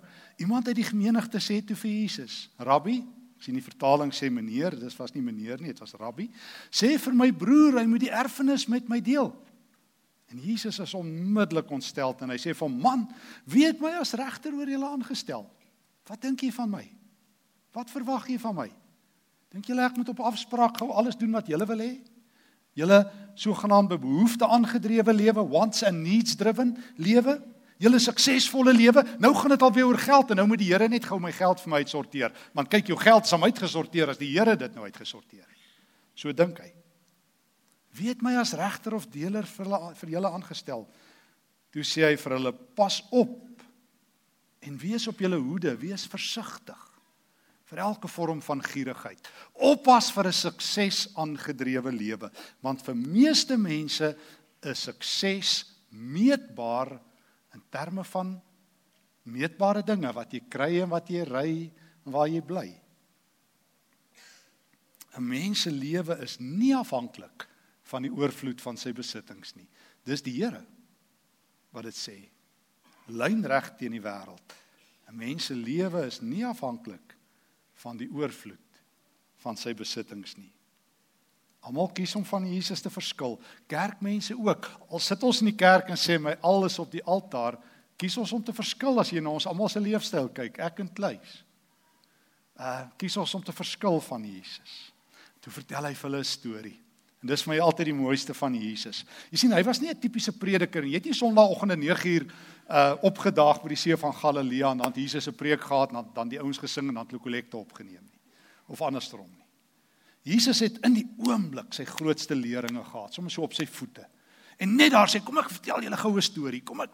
Iemand 0.44 0.68
uit 0.68 0.76
die 0.76 0.88
gemeente 0.88 1.40
sê 1.40 1.62
toe 1.64 1.78
vir 1.80 1.92
Jesus: 1.92 2.50
"Rabbi, 2.60 2.98
sien 3.40 3.56
die 3.56 3.64
vertaling 3.64 4.12
sê 4.12 4.30
meneer, 4.32 4.76
dis 4.80 4.98
was 5.00 5.14
nie 5.16 5.24
meneer 5.24 5.62
nie, 5.62 5.72
dit 5.72 5.80
was 5.80 5.96
rabbi. 6.00 6.28
Sê 6.72 6.96
vir 7.00 7.14
my 7.14 7.32
broer, 7.32 7.80
hy 7.80 7.86
moet 7.88 8.04
die 8.08 8.12
erfenis 8.12 8.68
met 8.68 8.90
my 8.90 9.00
deel." 9.00 9.32
En 10.34 10.42
Jesus 10.42 10.80
is 10.80 10.94
onmiddellik 10.98 11.70
ontstel 11.72 12.16
en 12.20 12.34
hy 12.34 12.40
sê 12.42 12.52
vir 12.52 12.68
hom: 12.68 12.80
"Man, 12.82 13.08
wie 13.46 13.66
het 13.66 13.80
my 13.80 13.94
as 14.02 14.14
regter 14.14 14.54
oor 14.54 14.68
julle 14.68 14.90
aangestel? 14.90 15.46
Wat 16.10 16.22
dink 16.22 16.42
jy 16.42 16.52
van 16.52 16.70
my? 16.70 16.84
Wat 17.72 17.90
verwag 17.90 18.28
jy 18.28 18.40
van 18.40 18.56
my? 18.56 18.72
Dink 19.52 19.66
julle 19.66 19.86
ek 19.86 19.96
moet 19.98 20.10
op 20.10 20.20
afspraak 20.20 20.78
gou 20.78 20.92
alles 20.92 21.16
doen 21.16 21.32
wat 21.32 21.48
julle 21.48 21.66
wil 21.66 21.80
hê?" 21.80 22.15
Julle 22.76 23.00
sogenaamde 23.40 23.98
behoefte 24.00 24.48
aangedrewe 24.48 25.14
lewe, 25.14 25.44
wants 25.48 25.84
and 25.84 26.04
needs 26.04 26.36
driven 26.36 26.76
lewe, 26.96 27.38
julle 27.80 28.00
suksesvolle 28.00 28.74
lewe. 28.76 29.04
Nou 29.20 29.34
gaan 29.36 29.56
dit 29.56 29.64
alweer 29.64 29.88
oor 29.88 30.00
geld 30.00 30.32
en 30.32 30.42
nou 30.42 30.48
moet 30.50 30.62
die 30.62 30.72
Here 30.72 30.88
net 30.92 31.08
gou 31.08 31.20
my 31.24 31.32
geld 31.36 31.62
vir 31.64 31.72
my 31.72 31.82
uitsorteer. 31.84 32.36
Want 32.56 32.72
kyk, 32.72 32.92
jou 32.92 32.98
geld 33.00 33.28
is 33.28 33.36
om 33.36 33.48
uitgesorteer 33.48 34.12
as 34.12 34.20
die 34.20 34.32
Here 34.34 34.58
dit 34.60 34.76
nou 34.76 34.88
uitgesorteer. 34.88 35.48
So 36.16 36.32
dink 36.36 36.60
hy. 36.64 36.72
Wie 37.96 38.10
het 38.12 38.24
my 38.24 38.36
as 38.40 38.56
regter 38.60 38.96
of 38.96 39.08
deler 39.12 39.48
vir 39.48 39.68
hulle 39.68 39.94
vir 39.96 40.16
julle 40.18 40.32
aangestel? 40.36 40.84
Toe 41.72 41.84
sê 41.84 42.10
hy 42.10 42.16
vir 42.20 42.36
hulle: 42.38 42.52
"Pas 42.52 43.02
op 43.12 43.64
en 44.66 44.78
wees 44.80 45.08
op 45.08 45.20
julle 45.20 45.40
hoede, 45.40 45.76
wees 45.80 46.08
versigtig 46.08 46.85
vir 47.66 47.82
elke 47.82 48.10
vorm 48.12 48.42
van 48.46 48.62
gierigheid. 48.62 49.30
Oppas 49.54 50.12
vir 50.14 50.28
'n 50.28 50.34
sukses 50.34 51.08
aangedrewe 51.16 51.92
lewe, 51.92 52.32
want 52.62 52.82
vir 52.82 52.96
meeste 52.96 53.58
mense 53.58 54.16
is 54.62 54.80
sukses 54.80 55.66
meetbaar 55.90 57.00
in 57.54 57.64
terme 57.70 58.04
van 58.04 58.42
meetbare 59.24 59.84
dinge 59.84 60.12
wat 60.14 60.34
jy 60.34 60.42
kry 60.50 60.82
en 60.82 60.90
wat 60.90 61.10
jy 61.10 61.24
ry 61.24 61.72
en 62.06 62.12
waar 62.12 62.28
jy 62.28 62.42
bly. 62.42 62.82
'n 65.18 65.28
Mens 65.28 65.62
se 65.62 65.72
lewe 65.72 66.18
is 66.22 66.40
nie 66.40 66.76
afhanklik 66.76 67.48
van 67.84 68.02
die 68.02 68.12
oorvloed 68.12 68.62
van 68.62 68.78
sy 68.78 68.92
besittings 68.92 69.56
nie. 69.56 69.68
Dis 70.04 70.22
die 70.22 70.34
Here 70.34 70.66
wat 71.72 71.84
dit 71.84 71.96
sê. 71.96 72.30
Lynreg 73.08 73.78
teen 73.78 73.92
die 73.92 74.02
wêreld. 74.02 74.54
'n 75.08 75.16
Mens 75.16 75.46
se 75.46 75.54
lewe 75.56 76.06
is 76.06 76.22
nie 76.22 76.46
afhanklik 76.46 77.05
van 77.86 77.98
die 78.02 78.10
oorvloed 78.10 78.82
van 79.46 79.58
sy 79.60 79.76
besittings 79.78 80.34
nie. 80.40 80.50
Almal 81.66 81.90
kies 81.98 82.14
om 82.18 82.26
van 82.26 82.46
Jesus 82.50 82.82
te 82.82 82.92
verskil. 82.94 83.40
Kerkmense 83.70 84.36
ook. 84.38 84.68
Al 84.90 85.02
sit 85.02 85.24
ons 85.26 85.42
in 85.42 85.50
die 85.50 85.58
kerk 85.58 85.90
en 85.90 85.98
sê 85.98 86.18
my 86.22 86.36
alles 86.46 86.78
op 86.82 86.92
die 86.94 87.02
altaar, 87.02 87.58
kies 87.98 88.18
ons 88.22 88.34
om 88.38 88.44
te 88.44 88.54
verskil 88.54 89.02
as 89.02 89.10
jy 89.14 89.22
na 89.24 89.34
ons 89.34 89.48
almal 89.50 89.72
se 89.72 89.82
leefstyl 89.82 90.30
kyk, 90.36 90.60
ek 90.62 90.82
en 90.84 90.92
Kluis. 90.98 91.40
Uh 92.56 92.86
kies 93.02 93.18
ons 93.20 93.34
om 93.38 93.44
te 93.44 93.56
verskil 93.56 93.98
van 94.08 94.26
Jesus. 94.30 94.76
Toe 95.42 95.54
vertel 95.54 95.90
hy 95.90 95.94
vir 95.94 96.10
hulle 96.10 96.22
'n 96.22 96.30
storie. 96.30 96.80
En 97.26 97.32
dis 97.32 97.42
vir 97.42 97.56
my 97.56 97.62
altyd 97.66 97.88
die 97.90 97.98
mooiste 97.98 98.36
van 98.38 98.54
Jesus. 98.54 99.00
Jy 99.34 99.40
sien, 99.42 99.54
hy 99.58 99.64
was 99.66 99.80
nie 99.82 99.90
'n 99.90 99.98
tipiese 99.98 100.32
prediker 100.38 100.84
nie. 100.84 100.92
Jy 100.92 101.00
het 101.00 101.06
nie 101.06 101.14
Sondagoggend 101.14 101.74
9uur 101.82 102.26
uh 102.70 102.96
opgedaag 103.02 103.64
by 103.64 103.70
die 103.70 103.78
see 103.78 103.98
van 103.98 104.14
Galilea 104.14 104.72
en 104.72 104.78
dan 104.78 104.88
het 104.88 104.96
Jesus 104.96 105.28
'n 105.28 105.34
preek 105.34 105.62
gehad 105.62 105.90
en 105.90 105.96
dan 105.96 106.12
dan 106.14 106.30
die 106.30 106.40
ouens 106.40 106.58
gesing 106.58 106.88
en 106.88 106.94
dan 106.94 107.08
het 107.10 107.22
kollekte 107.22 107.58
opgeneem 107.58 108.04
nie. 108.04 108.20
Of 108.68 108.82
andersom 108.82 109.26
nie. 109.26 109.46
Jesus 110.22 110.60
het 110.60 110.78
in 110.86 110.94
die 110.94 111.08
oomblik 111.18 111.74
sy 111.74 111.84
grootste 111.86 112.36
leringe 112.36 112.84
gehad, 112.84 113.14
sommer 113.14 113.32
so 113.32 113.42
op 113.42 113.54
sy 113.54 113.66
voete. 113.66 114.06
En 114.58 114.76
net 114.76 114.92
daar 114.92 115.08
sê, 115.08 115.24
kom 115.24 115.38
ek 115.38 115.50
vertel 115.50 115.82
julle 115.82 115.98
gou 115.98 116.16
'n 116.16 116.22
storie. 116.22 116.62
Kom 116.62 116.82
ek 116.82 116.92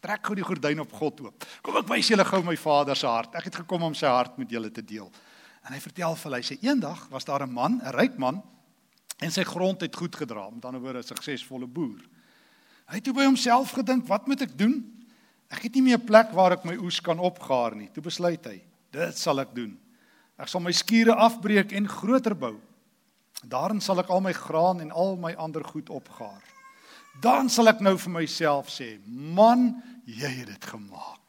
trek 0.00 0.26
gou 0.26 0.34
die 0.34 0.44
gordyn 0.44 0.80
op 0.80 0.92
God 0.92 1.20
oop. 1.20 1.44
Kom 1.62 1.76
ek 1.76 1.88
wys 1.88 2.08
julle 2.08 2.24
gou 2.24 2.42
my 2.42 2.56
Vader 2.56 2.96
se 2.96 3.06
hart. 3.06 3.34
Ek 3.34 3.44
het 3.44 3.54
gekom 3.54 3.82
om 3.82 3.94
sy 3.94 4.06
hart 4.06 4.36
met 4.38 4.50
julle 4.50 4.70
te 4.70 4.84
deel. 4.84 5.10
En 5.66 5.72
hy 5.72 5.80
vertel 5.80 6.14
vir 6.16 6.22
hulle, 6.22 6.36
hy 6.36 6.54
sê 6.54 6.58
eendag 6.62 7.08
was 7.08 7.24
daar 7.24 7.46
'n 7.46 7.52
man, 7.52 7.80
'n 7.82 7.92
ryk 7.92 8.18
man 8.18 8.42
en 9.18 9.30
sy 9.30 9.44
grond 9.46 9.80
het 9.80 9.96
goed 9.96 10.16
gedra, 10.16 10.50
met 10.50 10.64
ander 10.64 10.80
woorde 10.80 10.98
'n 10.98 11.02
suksesvolle 11.02 11.66
boer. 11.66 12.00
Hy 12.86 12.94
het 12.94 13.04
toe 13.04 13.14
by 13.14 13.24
homself 13.24 13.70
gedink, 13.70 14.06
wat 14.06 14.26
moet 14.26 14.40
ek 14.40 14.58
doen? 14.58 14.82
Ek 15.48 15.62
het 15.62 15.74
nie 15.74 15.82
meer 15.82 15.98
'n 15.98 16.04
plek 16.04 16.32
waar 16.32 16.52
ek 16.52 16.64
my 16.64 16.76
oes 16.76 17.00
kan 17.00 17.18
opgaar 17.18 17.76
nie. 17.76 17.88
Toe 17.88 18.02
besluit 18.02 18.44
hy, 18.44 18.62
dit 18.90 19.16
sal 19.16 19.40
ek 19.40 19.54
doen. 19.54 19.78
Ek 20.38 20.48
sal 20.48 20.60
my 20.60 20.72
skure 20.72 21.14
afbreek 21.14 21.72
en 21.72 21.88
groter 21.88 22.34
bou. 22.34 22.60
Daarin 23.42 23.80
sal 23.80 24.00
ek 24.00 24.10
al 24.10 24.20
my 24.20 24.32
graan 24.32 24.80
en 24.80 24.90
al 24.90 25.16
my 25.16 25.34
ander 25.34 25.64
goed 25.64 25.90
opgaar. 25.90 26.42
Dan 27.20 27.48
sal 27.48 27.68
ek 27.68 27.80
nou 27.80 27.96
vir 27.96 28.12
myself 28.12 28.68
sê, 28.68 28.98
man, 29.06 29.82
jy 30.04 30.28
het 30.28 30.50
dit 30.50 30.64
gemaak. 30.64 31.23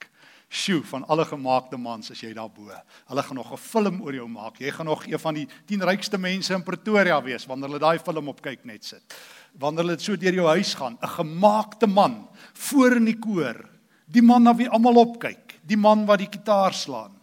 Sjoe, 0.55 0.83
van 0.87 1.03
alle 1.11 1.25
gemaakte 1.27 1.77
mans 1.77 2.13
as 2.13 2.21
jy 2.23 2.31
daarbo. 2.33 2.69
Hulle 3.09 3.23
gaan 3.23 3.35
nog 3.35 3.51
'n 3.51 3.57
film 3.57 4.01
oor 4.01 4.13
jou 4.13 4.27
maak. 4.27 4.57
Jy 4.59 4.71
gaan 4.71 4.85
nog 4.85 5.05
een 5.05 5.19
van 5.19 5.33
die 5.33 5.47
10 5.65 5.83
rykste 5.83 6.17
mense 6.17 6.53
in 6.53 6.63
Pretoria 6.63 7.21
wees 7.21 7.45
wanneer 7.45 7.67
hulle 7.69 7.79
daai 7.79 7.99
film 7.99 8.27
op 8.27 8.41
kyk 8.41 8.65
net 8.65 8.85
sit. 8.85 9.03
wanneer 9.59 9.85
hulle 9.85 9.99
so 9.99 10.15
deur 10.15 10.33
jou 10.33 10.47
huis 10.47 10.73
gaan, 10.73 10.97
'n 11.01 11.07
gemaakte 11.07 11.87
man 11.87 12.27
voor 12.53 12.95
in 12.95 13.05
die 13.05 13.19
koor, 13.19 13.69
die 14.05 14.21
man 14.21 14.43
na 14.43 14.53
wie 14.53 14.69
almal 14.69 14.95
opkyk, 14.95 15.59
die 15.63 15.77
man 15.77 16.05
wat 16.05 16.19
die 16.19 16.29
kitaar 16.29 16.73
slaan. 16.73 17.15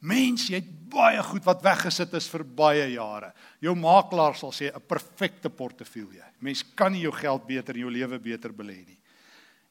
Mens, 0.00 0.48
jy 0.48 0.54
het 0.54 0.90
baie 0.90 1.22
goed 1.22 1.44
wat 1.44 1.62
weggesit 1.62 2.14
is 2.14 2.28
vir 2.28 2.44
baie 2.44 2.92
jare. 2.92 3.32
Jou 3.60 3.74
makelaar 3.74 4.34
sal 4.34 4.52
sê 4.52 4.70
'n 4.74 4.80
perfekte 4.86 5.50
portefeulje. 5.50 6.22
Mens 6.40 6.62
kan 6.74 6.92
nie 6.92 7.02
jou 7.02 7.12
geld 7.12 7.46
beter 7.46 7.74
en 7.74 7.80
jou 7.80 7.90
lewe 7.90 8.18
beter 8.18 8.52
belê 8.52 8.86
nie. 8.86 8.98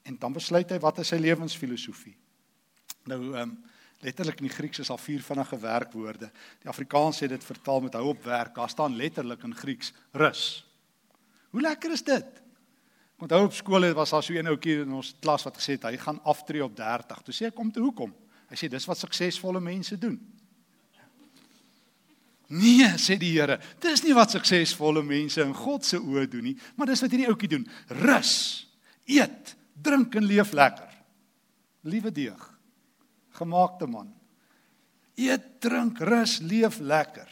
En 0.06 0.18
dan 0.18 0.34
besluit 0.34 0.70
hy 0.70 0.80
wat 0.80 1.00
is 1.00 1.08
sy 1.08 1.18
lewensfilosofie. 1.18 2.16
Nou 3.10 3.22
ehm 3.34 3.42
um, 3.42 3.56
letterlik 4.04 4.42
in 4.42 4.50
die 4.50 4.56
Grieks 4.56 4.80
is 4.84 4.90
daar 4.92 5.00
vier 5.00 5.22
vinnige 5.24 5.58
werkwoorde. 5.60 6.28
Die 6.60 6.70
Afrikaans 6.70 7.22
sê 7.22 7.28
dit 7.32 7.44
vertaal 7.44 7.86
met 7.86 7.94
hou 7.96 8.10
op 8.12 8.24
werk. 8.28 8.56
Daar 8.56 8.70
staan 8.70 8.98
letterlik 9.00 9.44
in 9.48 9.56
Grieks 9.56 9.94
rus. 10.12 10.66
Hoe 11.50 11.62
lekker 11.62 11.92
is 11.92 12.04
dit? 12.04 12.42
Onthou 13.24 13.46
op 13.46 13.54
skool 13.54 13.94
was 13.94 14.10
daar 14.10 14.24
so 14.24 14.34
een 14.34 14.48
ouetjie 14.48 14.82
in 14.82 14.92
ons 14.94 15.14
klas 15.24 15.46
wat 15.48 15.56
gesê 15.56 15.78
het 15.78 15.88
hy 15.88 15.98
gaan 15.98 16.20
aftree 16.24 16.64
op 16.64 16.76
30. 16.76 17.22
Toe 17.24 17.34
sê 17.36 17.48
ek 17.48 17.56
kom 17.56 17.72
toe 17.72 17.84
hoekom? 17.86 18.12
Hy 18.52 18.60
sê 18.60 18.68
dis 18.68 18.88
wat 18.90 19.00
suksesvolle 19.00 19.62
mense 19.64 19.98
doen. 19.98 20.18
Nee, 22.54 22.90
sê 23.00 23.16
die 23.18 23.32
Here, 23.34 23.58
dis 23.82 24.04
nie 24.04 24.14
wat 24.14 24.36
suksesvolle 24.36 25.02
mense 25.06 25.42
in 25.42 25.56
God 25.56 25.88
se 25.88 25.98
oë 25.98 26.28
doen 26.30 26.52
nie, 26.52 26.58
maar 26.76 26.92
dis 26.92 27.02
wat 27.02 27.14
hierdie 27.16 27.30
ouetjie 27.32 27.50
doen. 27.56 27.64
Rus, 28.04 28.34
eet, 29.10 29.56
drink 29.74 30.20
en 30.20 30.28
leef 30.28 30.52
lekker. 30.54 30.92
Liewe 31.88 32.12
deeg. 32.14 32.53
Gemaakte 33.34 33.88
man. 33.88 34.14
Eet, 35.16 35.62
drink, 35.62 36.00
rus, 36.00 36.40
leef 36.42 36.80
lekker. 36.80 37.30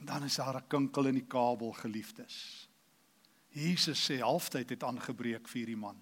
En 0.00 0.04
dan 0.04 0.24
is 0.24 0.36
daar 0.36 0.56
'n 0.56 0.68
kinkel 0.68 1.06
in 1.06 1.14
die 1.14 1.28
kabel, 1.28 1.72
geliefdes. 1.72 2.68
Jesus 3.48 4.10
sê 4.10 4.18
halftyd 4.18 4.70
het 4.70 4.82
aangebreek 4.82 5.48
vir 5.48 5.58
hierdie 5.58 5.76
man. 5.76 6.00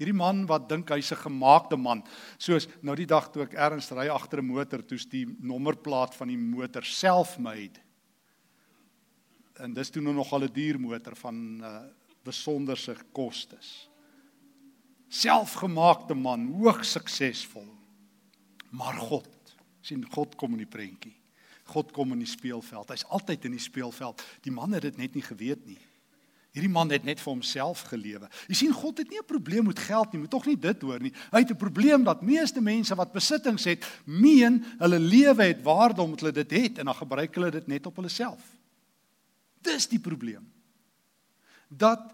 Hierdie 0.00 0.16
man 0.16 0.46
wat 0.46 0.68
dink 0.68 0.88
hy's 0.88 1.12
'n 1.12 1.22
gemaakte 1.28 1.76
man. 1.76 2.02
Soos 2.38 2.66
nou 2.82 2.96
die 2.96 3.06
dag 3.06 3.30
toe 3.30 3.42
ek 3.42 3.54
erns 3.54 3.90
ry 3.92 4.08
agter 4.08 4.40
'n 4.40 4.46
motor, 4.46 4.82
toets 4.82 5.06
die 5.06 5.26
nommerplaat 5.26 6.14
van 6.14 6.28
die 6.28 6.38
motor 6.38 6.82
self-made. 6.82 7.80
En 9.60 9.74
dis 9.74 9.90
toe 9.90 10.02
nou 10.02 10.14
nog 10.14 10.32
al 10.32 10.44
'n 10.44 10.52
duur 10.52 10.80
motor 10.80 11.16
van 11.16 11.60
uh 11.62 11.82
besonderse 12.24 12.96
kostes. 13.12 13.90
Selfgemaakte 15.12 16.16
man, 16.16 16.46
hoogs 16.56 16.94
suksesvol. 16.96 17.68
Maar 18.72 18.96
God, 18.96 19.28
sien 19.84 20.04
God 20.14 20.36
kom 20.40 20.54
in 20.56 20.64
die 20.64 20.70
prentjie. 20.70 21.12
God 21.72 21.92
kom 21.92 22.14
in 22.14 22.22
die 22.24 22.30
speelveld. 22.30 22.90
Hy's 22.92 23.04
altyd 23.12 23.44
in 23.48 23.56
die 23.56 23.62
speelveld. 23.62 24.22
Die 24.44 24.52
man 24.52 24.72
het 24.72 24.86
dit 24.88 25.00
net 25.00 25.16
nie 25.16 25.24
geweet 25.24 25.66
nie. 25.68 25.80
Hierdie 26.52 26.72
man 26.72 26.90
het 26.92 27.04
net 27.08 27.20
vir 27.20 27.30
homself 27.30 27.86
gelewe. 27.88 28.28
Jy 28.50 28.56
sien 28.58 28.74
God 28.76 28.98
het 29.00 29.08
nie 29.08 29.18
'n 29.18 29.24
probleem 29.24 29.66
met 29.66 29.78
geld 29.78 30.12
nie, 30.12 30.20
moet 30.20 30.30
tog 30.30 30.44
nie 30.46 30.56
dit 30.56 30.82
hoor 30.82 31.00
nie. 31.00 31.12
Hy 31.32 31.38
het 31.38 31.50
'n 31.50 31.56
probleem 31.56 32.04
dat 32.04 32.22
meeste 32.22 32.60
mense 32.60 32.94
wat 32.94 33.12
besittings 33.12 33.64
het, 33.64 33.84
meen 34.04 34.64
hulle 34.78 34.98
lewe 34.98 35.42
het 35.42 35.62
waarde 35.62 36.02
omdat 36.02 36.20
hulle 36.20 36.32
dit 36.32 36.50
het 36.50 36.78
en 36.78 36.84
dan 36.84 36.94
gebruik 36.94 37.34
hulle 37.34 37.50
dit 37.50 37.66
net 37.66 37.86
op 37.86 37.96
hulle 37.96 38.08
self. 38.08 38.42
Dis 39.62 39.88
die 39.88 40.00
probleem. 40.00 40.52
Dat 41.68 42.12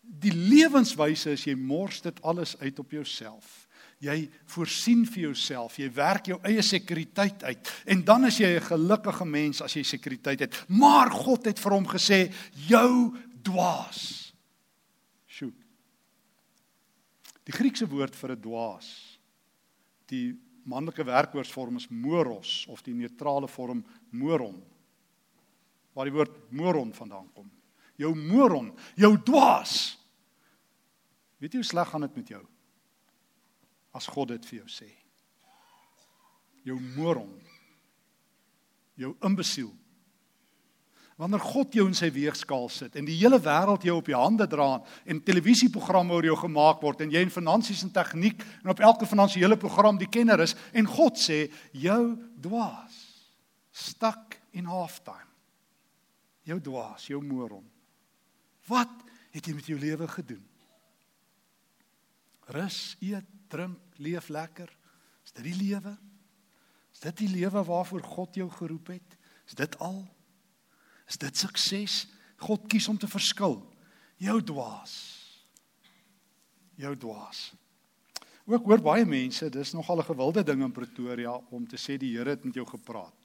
die 0.00 0.32
lewenswyse 0.32 1.34
is 1.36 1.44
jy 1.46 1.54
mors 1.56 2.00
dit 2.04 2.22
alles 2.26 2.56
uit 2.60 2.78
op 2.78 2.92
jouself. 2.92 3.66
Jy 4.00 4.30
voorsien 4.48 5.04
vir 5.04 5.26
jouself, 5.26 5.76
jy 5.76 5.90
werk 5.92 6.30
jou 6.30 6.38
eie 6.48 6.62
sekuriteit 6.64 7.42
uit 7.44 7.72
en 7.92 8.04
dan 8.04 8.24
is 8.24 8.38
jy 8.40 8.56
'n 8.56 8.68
gelukkige 8.72 9.24
mens 9.24 9.60
as 9.60 9.76
jy 9.76 9.82
sekuriteit 9.82 10.40
het. 10.40 10.64
Maar 10.68 11.10
God 11.10 11.44
het 11.44 11.58
vir 11.58 11.72
hom 11.72 11.86
gesê, 11.86 12.32
jou 12.68 13.14
dwaas. 13.42 14.32
Sjoe. 15.26 15.52
Die 17.44 17.52
Griekse 17.52 17.86
woord 17.86 18.16
vir 18.16 18.32
'n 18.32 18.40
dwaas. 18.40 19.18
Die 20.06 20.34
manlike 20.64 21.04
werkwoordsvorm 21.04 21.76
is 21.76 21.88
moros 21.88 22.66
of 22.68 22.82
die 22.82 22.94
neutrale 22.94 23.48
vorm 23.48 23.84
moron. 24.10 24.62
Waar 25.92 26.04
die 26.04 26.14
woord 26.14 26.52
moron 26.52 26.94
vandaan 26.94 27.28
kom. 27.34 27.50
Jou 28.00 28.14
moron, 28.16 28.70
jou 28.96 29.12
dwaas. 29.26 29.74
Weet 31.40 31.52
jy 31.52 31.60
hoe 31.60 31.68
sleg 31.68 31.90
gaan 31.92 32.06
dit 32.06 32.16
met 32.20 32.32
jou? 32.32 32.42
As 33.96 34.08
God 34.08 34.32
dit 34.32 34.48
vir 34.48 34.62
jou 34.62 34.70
sê. 34.72 34.88
Jou 36.64 36.78
moron. 36.96 37.32
Jou 39.00 39.12
imbesiel 39.24 39.72
wanneer 41.20 41.42
God 41.44 41.74
jou 41.76 41.84
in 41.84 41.96
sy 41.96 42.08
weegskaal 42.14 42.70
sit 42.72 42.94
en 42.96 43.04
die 43.04 43.18
hele 43.20 43.36
wêreld 43.44 43.84
jou 43.84 43.98
op 44.00 44.06
die 44.08 44.16
hande 44.16 44.46
dra 44.48 44.78
en 45.04 45.20
televisieprogramme 45.24 46.16
oor 46.16 46.28
jou 46.30 46.36
gemaak 46.46 46.80
word 46.80 47.02
en 47.04 47.12
jy 47.12 47.20
in 47.26 47.32
finansies 47.32 47.82
en 47.84 47.92
tegniek 47.92 48.40
en 48.62 48.72
op 48.72 48.80
elke 48.80 49.08
finansiële 49.08 49.58
program 49.60 50.00
die 50.00 50.08
kenner 50.08 50.40
is 50.40 50.56
en 50.72 50.88
God 50.88 51.20
sê 51.20 51.42
jou 51.76 52.14
dwaas 52.40 52.96
stak 53.68 54.38
in 54.56 54.70
halftime 54.70 55.28
jou 56.48 56.56
dwaas 56.70 57.04
jou 57.12 57.20
moron 57.20 57.66
wat 58.70 58.94
het 59.34 59.46
jy 59.46 59.54
met 59.54 59.66
jou 59.68 59.78
lewe 59.80 60.08
gedoen 60.08 60.46
rus 62.54 62.96
eet 63.00 63.26
drink 63.50 63.98
leef 63.98 64.30
lekker 64.30 64.70
is 65.26 65.34
dit 65.34 65.44
die 65.50 65.58
lewe 65.58 65.96
is 66.94 67.04
dit 67.04 67.26
die 67.26 67.32
lewe 67.34 67.64
waarvoor 67.66 68.02
God 68.06 68.40
jou 68.40 68.48
geroep 68.50 68.94
het 68.94 69.18
is 69.50 69.58
dit 69.58 69.78
al 69.82 70.00
Is 71.10 71.18
dit 71.18 71.42
sukses? 71.42 72.04
God 72.40 72.68
kies 72.70 72.86
om 72.88 72.98
te 72.98 73.10
verskil. 73.10 73.58
Jou 74.22 74.38
dwaas. 74.46 74.94
Jou 76.78 76.94
dwaas. 76.96 77.50
Ook 78.50 78.66
hoor 78.66 78.82
baie 78.82 79.06
mense, 79.06 79.50
dis 79.50 79.74
nogal 79.74 80.00
'n 80.00 80.10
gewilde 80.10 80.42
ding 80.42 80.62
in 80.62 80.72
Pretoria 80.72 81.34
om 81.50 81.66
te 81.66 81.76
sê 81.76 81.98
die 81.98 82.16
Here 82.16 82.30
het 82.30 82.44
met 82.44 82.54
jou 82.54 82.66
gepraat. 82.66 83.19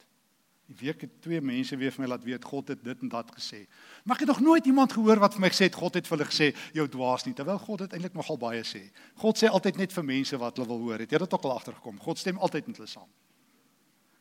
Die 0.66 0.76
week 0.80 1.04
het 1.06 1.12
twee 1.22 1.42
mense 1.46 1.78
weer 1.78 1.94
vir 1.94 2.02
my 2.02 2.08
laat 2.10 2.24
weet 2.26 2.46
God 2.46 2.72
het 2.74 2.82
dit 2.84 3.02
en 3.06 3.10
dat 3.12 3.30
gesê. 3.36 3.68
Maar 4.04 4.18
ek 4.18 4.24
het 4.26 4.32
nog 4.32 4.42
nooit 4.42 4.66
iemand 4.66 4.96
gehoor 4.96 5.22
wat 5.22 5.36
vir 5.38 5.44
my 5.44 5.52
gesê 5.54 5.68
het 5.70 5.78
God 5.78 6.00
het 6.00 6.08
vir 6.10 6.18
hulle 6.18 6.30
gesê 6.32 6.48
jou 6.74 6.88
dwaas 6.90 7.26
nie, 7.28 7.36
terwyl 7.38 7.60
God 7.62 7.84
dit 7.86 7.94
eintlik 7.94 8.18
nogal 8.18 8.40
baie 8.42 8.64
sê. 8.66 8.82
God 9.22 9.38
sê 9.38 9.52
altyd 9.52 9.78
net 9.78 9.94
vir 9.94 10.08
mense 10.10 10.40
wat 10.42 10.58
hulle 10.58 10.68
wil 10.72 10.82
hoor. 10.88 11.04
Het 11.06 11.14
jy 11.14 11.22
dit 11.22 11.38
ook 11.38 11.46
al 11.46 11.54
agtergekom? 11.60 12.02
God 12.02 12.22
stem 12.22 12.42
altyd 12.42 12.72
met 12.72 12.82
hulle 12.82 12.90
saam. 12.90 13.12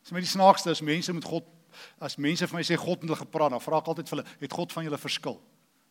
Dis 0.05 0.13
my 0.13 0.21
die 0.21 0.29
snaakste 0.29 0.69
is 0.75 0.83
mense 0.85 1.13
met 1.17 1.25
God 1.25 1.49
as 1.99 2.19
mense 2.21 2.45
vir 2.47 2.59
my 2.59 2.63
sê 2.63 2.77
God 2.79 3.01
het 3.01 3.09
hulle 3.09 3.19
gepraat, 3.19 3.51
dan 3.55 3.63
vra 3.63 3.81
ek 3.81 3.89
altyd 3.91 4.11
vir 4.11 4.17
hulle, 4.19 4.27
het 4.45 4.53
God 4.53 4.75
van 4.75 4.85
julle 4.85 5.01
verskil? 5.01 5.41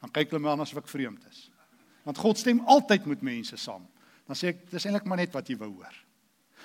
Dan 0.04 0.14
kyk 0.14 0.32
hulle 0.32 0.42
my 0.44 0.54
aan 0.54 0.64
asof 0.64 0.80
ek 0.84 0.88
vreemd 0.88 1.26
is. 1.30 1.48
Want 2.06 2.20
God 2.20 2.40
stem 2.40 2.62
altyd 2.70 3.08
met 3.10 3.26
mense 3.26 3.58
saam. 3.60 3.84
Dan 4.28 4.38
sê 4.38 4.54
ek 4.54 4.66
dis 4.70 4.86
eintlik 4.86 5.08
maar 5.08 5.20
net 5.20 5.34
wat 5.34 5.48
jy 5.50 5.58
wou 5.60 5.70
hoor. 5.80 5.98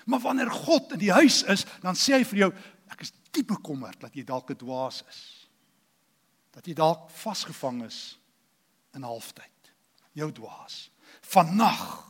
Maar 0.07 0.21
wanneer 0.23 0.51
God 0.51 0.93
in 0.95 1.01
die 1.01 1.11
huis 1.11 1.41
is, 1.51 1.65
dan 1.83 1.97
sê 1.97 2.19
hy 2.19 2.25
vir 2.31 2.43
jou, 2.45 2.49
ek 2.89 3.01
is 3.01 3.13
diep 3.31 3.47
bekommerd 3.47 3.99
dat 3.99 4.15
jy 4.15 4.23
dalk 4.23 4.51
'n 4.51 4.57
dwaas 4.57 5.03
is. 5.07 5.49
Dat 6.51 6.65
jy 6.65 6.73
dalk 6.73 7.09
vasgevang 7.09 7.83
is 7.85 8.19
in 8.93 9.03
halftyd. 9.03 9.73
Jou 10.13 10.31
dwaas. 10.31 10.89
Vannag 11.21 12.05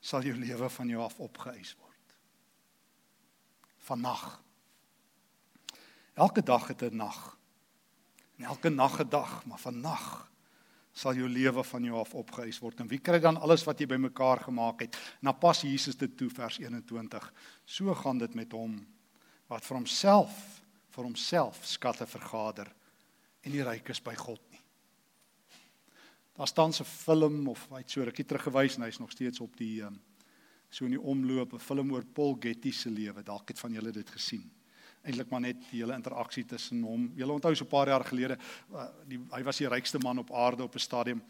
sal 0.00 0.22
jou 0.22 0.34
lewe 0.34 0.70
van 0.70 0.88
jou 0.88 1.02
af 1.02 1.20
opgeëis 1.20 1.76
word. 1.76 2.16
Vannag 3.78 4.40
Elke 6.20 6.42
dag 6.42 6.68
het 6.68 6.82
'n 6.82 6.96
nag. 6.96 7.38
En 8.36 8.44
elke 8.44 8.68
nag 8.68 9.00
'n 9.00 9.08
dag, 9.08 9.44
maar 9.44 9.58
vannag 9.58 10.30
sal 10.92 11.14
jou 11.14 11.28
lewe 11.28 11.64
van 11.64 11.82
jou 11.84 11.98
af 11.98 12.14
opgeëis 12.14 12.58
word. 12.58 12.80
En 12.80 12.88
wie 12.88 12.98
kry 12.98 13.18
dan 13.18 13.36
alles 13.36 13.64
wat 13.64 13.78
jy 13.78 13.86
bymekaar 13.86 14.40
gemaak 14.40 14.80
het? 14.80 15.16
Na 15.20 15.32
pas 15.32 15.60
Jesus 15.60 15.96
dit 15.96 16.16
toe 16.16 16.30
vers 16.30 16.58
21. 16.58 17.32
So 17.64 17.94
gaan 17.94 18.18
dit 18.18 18.34
met 18.34 18.52
hom 18.52 18.86
wat 19.50 19.66
vir 19.66 19.80
homself 19.80 20.36
vir 20.94 21.06
homself 21.06 21.58
skatte 21.66 22.06
vergader 22.06 22.70
en 23.44 23.54
die 23.54 23.64
ryk 23.66 23.90
is 23.92 24.02
by 24.04 24.14
God 24.18 24.40
nie. 24.50 24.60
Daar 26.36 26.48
staan 26.48 26.70
'n 26.70 26.84
film 26.84 27.48
of 27.48 27.68
hy 27.70 27.82
het 27.82 27.90
so 27.90 28.02
rukkie 28.02 28.24
teruggewys 28.24 28.76
en 28.76 28.82
hy's 28.82 29.00
nog 29.00 29.10
steeds 29.10 29.40
op 29.40 29.56
die 29.56 29.82
um, 29.82 30.00
so 30.70 30.84
in 30.84 30.92
die 30.92 31.00
omloop 31.00 31.52
'n 31.54 31.58
film 31.58 31.92
oor 31.92 32.04
Paul 32.04 32.36
Getty 32.40 32.72
se 32.72 32.90
lewe. 32.90 33.22
Dalk 33.22 33.48
het 33.48 33.58
van 33.58 33.72
julle 33.72 33.92
dit 33.92 34.10
gesien 34.10 34.50
eintlik 35.02 35.30
maar 35.32 35.40
net 35.40 35.60
die 35.70 35.80
hele 35.80 35.96
interaksie 35.96 36.44
tussen 36.44 36.82
hom. 36.84 37.12
Jy 37.16 37.24
onthou 37.24 37.54
so 37.54 37.64
'n 37.64 37.68
paar 37.68 37.88
jaar 37.88 38.04
gelede, 38.04 38.38
uh, 38.72 38.88
die, 39.08 39.18
hy 39.32 39.42
was 39.42 39.56
die 39.56 39.68
rykste 39.68 39.98
man 39.98 40.18
op 40.18 40.32
aarde 40.32 40.62
op 40.62 40.74
'n 40.74 40.78
stadium. 40.78 41.22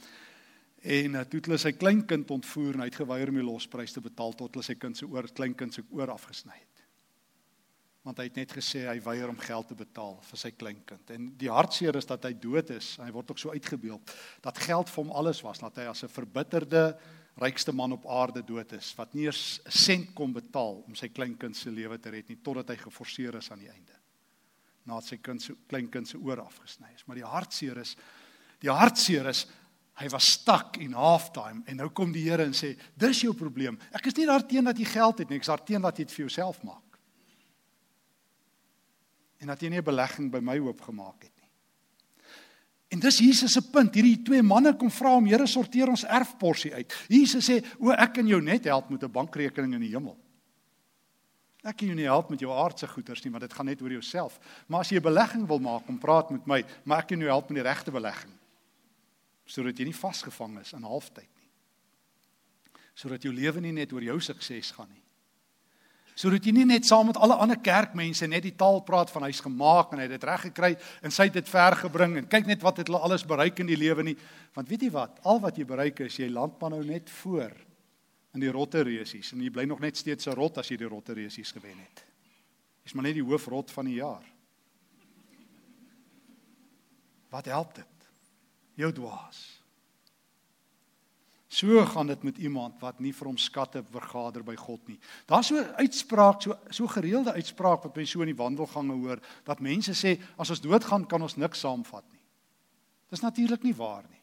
En 0.82 1.14
uh, 1.14 1.20
toe 1.20 1.38
het 1.38 1.46
hulle 1.46 1.58
sy 1.58 1.72
kleinkind 1.72 2.30
ontvoer 2.30 2.74
en 2.74 2.80
hy 2.80 2.86
het 2.86 2.94
geweier 2.94 3.28
om 3.28 3.34
die 3.34 3.44
losprys 3.44 3.92
te 3.92 4.00
betaal 4.00 4.32
tot 4.32 4.54
hulle 4.54 4.64
sy 4.64 4.74
kind 4.74 4.96
se 4.96 5.06
oor 5.06 5.28
kleinkind 5.32 5.74
se 5.74 5.82
oor 5.90 6.10
afgesny 6.10 6.52
het. 6.52 6.69
Want 8.02 8.18
hy 8.18 8.24
het 8.30 8.36
net 8.36 8.52
gesê 8.56 8.86
hy 8.88 8.96
weier 9.04 9.28
om 9.28 9.38
geld 9.38 9.68
te 9.68 9.74
betaal 9.76 10.16
vir 10.24 10.38
sy 10.40 10.50
kleinkind. 10.56 11.10
En 11.10 11.30
die 11.36 11.50
hartseer 11.52 11.96
is 11.96 12.08
dat 12.08 12.24
hy 12.24 12.32
dood 12.32 12.70
is. 12.70 12.94
Hy 12.96 13.10
word 13.12 13.30
ook 13.30 13.38
so 13.38 13.52
uitgebeeld 13.52 14.14
dat 14.40 14.58
geld 14.58 14.88
vir 14.88 15.04
hom 15.04 15.12
alles 15.12 15.42
was, 15.44 15.60
dat 15.60 15.76
hy 15.76 15.84
as 15.90 16.04
'n 16.04 16.08
verbitterde 16.08 16.96
rykste 17.40 17.72
man 17.72 17.92
op 17.92 18.06
aarde 18.06 18.42
dood 18.42 18.72
is 18.72 18.94
wat 18.96 19.14
nie 19.14 19.28
'n 19.28 19.32
sent 19.32 20.14
kon 20.14 20.32
betaal 20.32 20.82
om 20.86 20.94
sy 20.94 21.08
kleinkind 21.08 21.56
se 21.56 21.70
lewe 21.70 21.98
te 21.98 22.10
red 22.10 22.28
nie 22.28 22.40
totdat 22.42 22.68
hy 22.68 22.76
geforseer 22.76 23.36
is 23.36 23.50
aan 23.50 23.58
die 23.58 23.70
einde. 23.70 23.92
nadat 24.90 25.04
sy 25.04 25.16
kind 25.22 25.42
se 25.42 25.54
klein 25.68 25.88
kind 25.88 26.08
se 26.08 26.18
oor 26.18 26.40
afgesny 26.40 26.88
is. 26.94 27.06
Maar 27.06 27.20
die 27.20 27.24
hartseer 27.24 27.78
is 27.78 27.96
die 28.60 28.70
hartseer 28.70 29.28
is 29.30 29.46
hy 30.00 30.08
was 30.08 30.32
stak 30.32 30.78
in 30.80 30.92
halftime 30.96 31.62
en 31.66 31.76
nou 31.76 31.90
kom 31.90 32.12
die 32.12 32.24
Here 32.24 32.44
en 32.44 32.52
sê 32.56 32.76
dis 32.96 33.22
jou 33.22 33.34
probleem. 33.36 33.78
Ek 33.92 34.06
is 34.06 34.16
nie 34.16 34.26
daarteen 34.26 34.64
dat 34.64 34.78
jy 34.78 34.84
geld 34.84 35.18
het 35.18 35.28
nie, 35.28 35.36
ek 35.36 35.42
is 35.42 35.52
daarteen 35.52 35.82
dat 35.82 35.98
jy 35.98 36.04
dit 36.04 36.14
vir 36.14 36.24
jouself 36.26 36.62
maak. 36.64 36.89
En 39.40 39.46
dat 39.46 39.60
jy 39.60 39.68
nie 39.68 39.80
'n 39.80 39.84
belegging 39.84 40.30
by 40.30 40.38
my 40.38 40.58
hoop 40.58 40.80
gemaak 40.80 41.22
het 41.22 41.32
nie. 41.36 41.48
En 42.90 42.98
dis 42.98 43.18
Jesus 43.18 43.52
se 43.52 43.62
punt. 43.70 43.94
Hierdie 43.94 44.22
twee 44.22 44.42
manne 44.42 44.76
kom 44.76 44.90
vra 44.90 45.14
om 45.14 45.26
Here 45.26 45.46
sorteer 45.46 45.88
ons 45.88 46.04
erfporsie 46.04 46.74
uit. 46.74 46.92
Jesus 47.08 47.48
sê 47.48 47.60
o 47.78 47.90
ek 47.90 48.14
kan 48.14 48.26
jou 48.26 48.40
net 48.42 48.64
help 48.64 48.90
met 48.90 49.02
'n 49.02 49.10
bankrekening 49.10 49.74
in 49.74 49.80
die 49.80 49.94
hemel. 49.94 50.18
Ek 51.60 51.76
kan 51.76 51.90
jou 51.90 51.96
nie 51.96 52.08
help 52.08 52.30
met 52.30 52.40
jou 52.40 52.50
aardse 52.52 52.88
goederes 52.88 53.22
nie, 53.24 53.30
want 53.30 53.44
dit 53.44 53.52
gaan 53.52 53.66
net 53.66 53.82
oor 53.82 53.92
jouself. 53.92 54.38
Maar 54.66 54.80
as 54.80 54.90
jy 54.90 54.96
'n 54.96 55.02
belegging 55.02 55.46
wil 55.46 55.58
maak, 55.58 55.86
kom 55.86 55.98
praat 55.98 56.30
met 56.30 56.46
my, 56.46 56.64
maar 56.84 56.98
ek 56.98 57.08
kan 57.08 57.18
jou 57.18 57.28
help 57.28 57.50
met 57.50 57.62
die 57.62 57.70
regte 57.70 57.90
belegging. 57.90 58.32
Sodat 59.44 59.78
jy 59.78 59.84
nie 59.84 59.94
vasgevang 59.94 60.58
is 60.60 60.72
in 60.72 60.82
halftyd 60.82 61.28
nie. 61.36 61.50
Sodat 62.94 63.22
jou 63.22 63.32
lewe 63.32 63.60
nie 63.60 63.72
net 63.72 63.92
oor 63.92 64.02
jou 64.02 64.20
sukses 64.20 64.70
gaan 64.70 64.88
nie. 64.88 64.99
Sodat 66.20 66.44
jy 66.44 66.52
nie 66.52 66.66
net 66.68 66.84
saam 66.84 67.06
met 67.08 67.16
alle 67.16 67.36
ander 67.40 67.56
kerkmense 67.64 68.26
net 68.28 68.44
die 68.44 68.56
taal 68.58 68.82
praat 68.84 69.08
van 69.12 69.24
hy's 69.24 69.40
gemaak 69.40 69.94
en 69.94 70.02
hy 70.02 70.04
het 70.04 70.18
dit 70.18 70.26
reg 70.28 70.42
gekry 70.50 70.70
en 71.00 71.14
sy 71.14 71.30
het 71.30 71.38
dit 71.38 71.48
ver 71.48 71.78
gebring 71.80 72.18
en 72.20 72.28
kyk 72.28 72.50
net 72.50 72.64
wat 72.66 72.82
het 72.82 72.90
hulle 72.90 73.00
alles 73.06 73.24
bereik 73.24 73.62
in 73.62 73.70
die 73.70 73.78
lewe 73.80 74.04
nie. 74.04 74.16
Want 74.56 74.68
weet 74.68 74.84
jy 74.84 74.90
wat? 74.92 75.22
Al 75.24 75.40
wat 75.40 75.56
jy 75.56 75.64
bereik 75.64 76.02
is 76.04 76.18
jy 76.20 76.28
land 76.28 76.58
maar 76.60 76.74
nou 76.74 76.82
net 76.84 77.08
voor 77.22 77.54
in 78.36 78.44
die 78.44 78.52
rotte 78.52 78.82
reusies 78.84 79.32
en 79.32 79.40
jy 79.46 79.52
bly 79.54 79.64
nog 79.70 79.80
net 79.80 79.96
steeds 79.96 80.28
'n 80.28 80.36
rot 80.36 80.58
as 80.58 80.68
jy 80.68 80.76
die 80.76 80.90
rotte 80.92 81.16
reusies 81.16 81.52
gewen 81.52 81.78
het. 81.78 82.04
Jy's 82.84 82.94
maar 82.94 83.04
net 83.04 83.14
die 83.14 83.24
hoofrot 83.24 83.70
van 83.70 83.84
die 83.86 83.94
jaar. 83.96 84.24
Wat 87.30 87.46
help 87.46 87.74
dit? 87.74 88.10
Jou 88.74 88.92
dwaas. 88.92 89.59
So 91.50 91.84
gaan 91.84 92.06
dit 92.06 92.22
met 92.22 92.38
iemand 92.38 92.78
wat 92.78 93.00
nie 93.02 93.10
vir 93.10 93.26
hom 93.26 93.38
skatte 93.38 93.80
vergader 93.90 94.44
by 94.46 94.54
God 94.54 94.84
nie. 94.86 94.98
Daar's 95.26 95.48
so 95.50 95.56
'n 95.58 95.74
uitspraak, 95.82 96.42
so 96.42 96.54
so 96.70 96.86
gereelde 96.86 97.32
uitspraak 97.32 97.82
wat 97.82 97.96
mense 97.96 98.12
so 98.12 98.20
in 98.20 98.30
die 98.30 98.42
wandelgange 98.42 98.94
hoor 98.94 99.18
dat 99.44 99.60
mense 99.60 99.92
sê 99.92 100.20
as 100.38 100.50
ons 100.50 100.60
doodgaan 100.60 101.06
kan 101.06 101.22
ons 101.22 101.36
niks 101.36 101.60
saamvat 101.60 102.04
nie. 102.12 102.22
Dis 103.10 103.20
natuurlik 103.20 103.62
nie 103.62 103.74
waar 103.74 104.04
nie. 104.08 104.20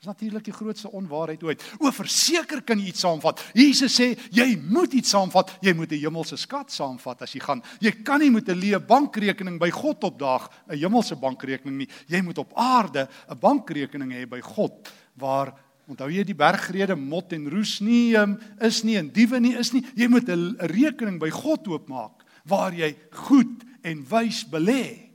Dis 0.00 0.06
natuurlik 0.06 0.44
die 0.44 0.52
grootste 0.52 0.90
onwaarheid 0.90 1.42
ooit. 1.42 1.64
O, 1.78 1.90
verseker 1.90 2.62
kan 2.62 2.78
jy 2.78 2.86
iets 2.88 3.00
saamvat. 3.00 3.40
Jesus 3.54 3.96
sê 4.00 4.18
jy 4.30 4.56
moet 4.56 4.92
iets 4.92 5.10
saamvat. 5.10 5.58
Jy 5.60 5.72
moet 5.72 5.92
'n 5.92 6.00
hemelse 6.00 6.36
skat 6.36 6.70
saamvat 6.70 7.22
as 7.22 7.32
jy 7.32 7.40
gaan. 7.40 7.62
Jy 7.80 8.02
kan 8.02 8.20
nie 8.20 8.30
met 8.30 8.48
'n 8.48 8.60
leë 8.60 8.86
bankrekening 8.86 9.58
by 9.58 9.70
God 9.70 10.04
opdaag, 10.04 10.50
'n 10.68 10.76
hemelse 10.76 11.16
bankrekening 11.16 11.76
nie. 11.76 11.88
Jy 12.06 12.20
moet 12.22 12.38
op 12.38 12.52
aarde 12.54 13.08
'n 13.30 13.38
bankrekening 13.38 14.12
hê 14.12 14.28
by 14.28 14.40
God 14.40 14.88
waar 15.16 15.54
onthou 15.90 16.08
jy 16.12 16.22
die 16.24 16.36
bergrede 16.38 16.96
mot 16.96 17.32
en 17.34 17.48
roes 17.50 17.80
nie 17.82 18.14
um, 18.18 18.36
is 18.62 18.82
nie 18.86 18.96
en 19.00 19.10
diewe 19.10 19.40
nie 19.42 19.56
is 19.58 19.72
nie. 19.74 19.82
Jy 19.98 20.08
moet 20.08 20.28
'n 20.30 20.56
rekening 20.70 21.18
by 21.18 21.30
God 21.30 21.66
oopmaak 21.68 22.24
waar 22.46 22.72
jy 22.72 22.94
goed 23.26 23.64
en 23.82 24.04
wys 24.06 24.44
belê 24.44 25.10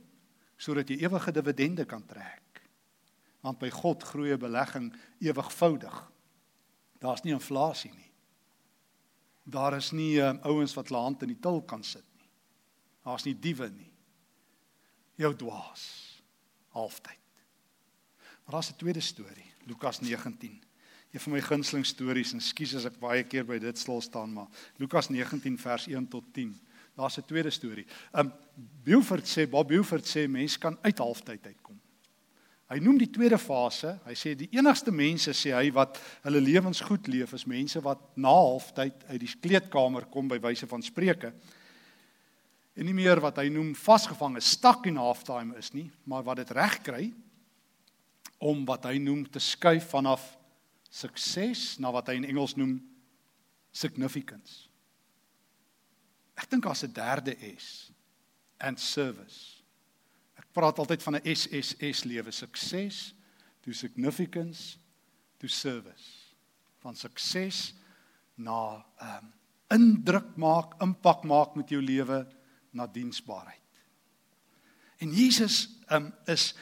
sodat 0.56 0.88
jy 0.88 1.02
ewige 1.04 1.32
dividende 1.32 1.84
kan 1.84 2.04
trek 2.06 2.42
want 3.46 3.58
by 3.62 3.70
God 3.70 4.02
groei 4.02 4.34
'n 4.34 4.38
belegging 4.38 4.92
ewigvoudig. 5.20 5.96
Daar's 6.98 7.22
nie 7.22 7.32
inflasie 7.32 7.92
nie. 7.94 8.12
Daar 9.44 9.76
is 9.76 9.92
nie 9.92 10.18
um, 10.18 10.38
ouens 10.42 10.74
wat 10.74 10.88
hulle 10.88 11.02
hand 11.02 11.22
in 11.22 11.28
die 11.28 11.40
til 11.40 11.62
kan 11.62 11.84
sit 11.84 12.04
nie. 12.18 12.28
Daar's 13.04 13.24
nie 13.24 13.38
diewe 13.38 13.70
nie. 13.70 13.92
Jou 15.14 15.30
dwaas. 15.36 15.84
Halftyd. 16.74 17.22
Maar 18.44 18.54
daar's 18.58 18.70
'n 18.70 18.76
tweede 18.76 19.00
storie, 19.00 19.52
Lukas 19.64 20.00
19. 20.00 20.65
Een 21.16 21.22
van 21.22 21.32
my 21.32 21.40
gunsteling 21.40 21.86
stories 21.88 22.34
en 22.36 22.42
skuis 22.44 22.74
as 22.76 22.84
ek 22.84 22.98
baie 23.00 23.22
keer 23.24 23.46
by 23.48 23.56
dit 23.56 23.78
stil 23.80 24.02
staan, 24.04 24.34
maar 24.36 24.50
Lukas 24.76 25.08
19 25.08 25.54
vers 25.56 25.86
1 25.88 26.08
tot 26.12 26.26
10. 26.36 26.50
Daar's 26.92 27.16
'n 27.16 27.24
tweede 27.24 27.50
storie. 27.50 27.86
Um 28.12 28.32
Beaufort 28.84 29.24
sê, 29.24 29.48
Bob 29.48 29.68
Beaufort 29.68 30.04
sê 30.04 30.28
mense 30.28 30.58
kan 30.58 30.76
uit 30.82 30.98
halftyd 30.98 31.46
uitkom. 31.46 31.80
Hy 32.68 32.78
noem 32.78 32.98
die 32.98 33.10
tweede 33.10 33.38
fase. 33.38 33.98
Hy 34.04 34.12
sê 34.12 34.34
die 34.36 34.48
enigste 34.52 34.92
mense 34.92 35.32
sê 35.32 35.54
hy 35.54 35.72
wat 35.72 35.98
hulle 36.22 36.40
lewens 36.40 36.80
goed 36.80 37.06
leef 37.06 37.32
is 37.32 37.46
mense 37.46 37.80
wat 37.80 37.98
na 38.16 38.28
halftyd 38.28 39.04
uit 39.08 39.20
die 39.20 39.34
kleedkamer 39.40 40.04
kom 40.04 40.28
by 40.28 40.38
wyse 40.38 40.66
van 40.66 40.82
spreuke. 40.82 41.32
En 42.76 42.84
nie 42.84 42.94
meer 42.94 43.20
wat 43.20 43.36
hy 43.36 43.48
noem 43.48 43.74
vasgevang 43.74 44.36
is, 44.36 44.50
stuck 44.50 44.86
in 44.86 44.96
halftime 44.96 45.56
is 45.56 45.72
nie, 45.72 45.90
maar 46.04 46.22
wat 46.22 46.36
dit 46.36 46.50
reg 46.50 46.82
kry 46.82 47.12
om 48.38 48.66
wat 48.66 48.84
hy 48.84 48.98
noem 48.98 49.24
te 49.30 49.38
skuif 49.38 49.88
vanaf 49.88 50.35
sukses 50.96 51.76
na 51.82 51.92
wat 51.92 52.08
hy 52.08 52.16
in 52.20 52.28
Engels 52.28 52.56
noem 52.56 52.78
significance. 53.76 54.70
Ek 56.36 56.48
dink 56.48 56.64
daar's 56.64 56.84
'n 56.84 56.92
derde 56.92 57.36
S 57.56 57.92
and 58.58 58.80
service 58.80 59.56
praat 60.56 60.78
altyd 60.80 61.02
van 61.02 61.16
'n 61.16 61.28
SSS 61.36 62.04
lewe, 62.04 62.30
sukses 62.30 63.14
to 63.60 63.72
significance 63.72 64.78
to 65.36 65.46
service. 65.46 66.34
Van 66.78 66.96
sukses 66.96 67.74
na 68.34 68.84
ehm 68.98 69.24
um, 69.24 69.32
indruk 69.68 70.36
maak, 70.36 70.80
impak 70.82 71.24
maak 71.24 71.54
met 71.54 71.68
jou 71.68 71.82
lewe 71.82 72.26
na 72.70 72.86
diensbaarheid. 72.86 73.62
En 74.96 75.12
Jesus 75.12 75.68
ehm 75.86 76.04
um, 76.04 76.14
is 76.24 76.54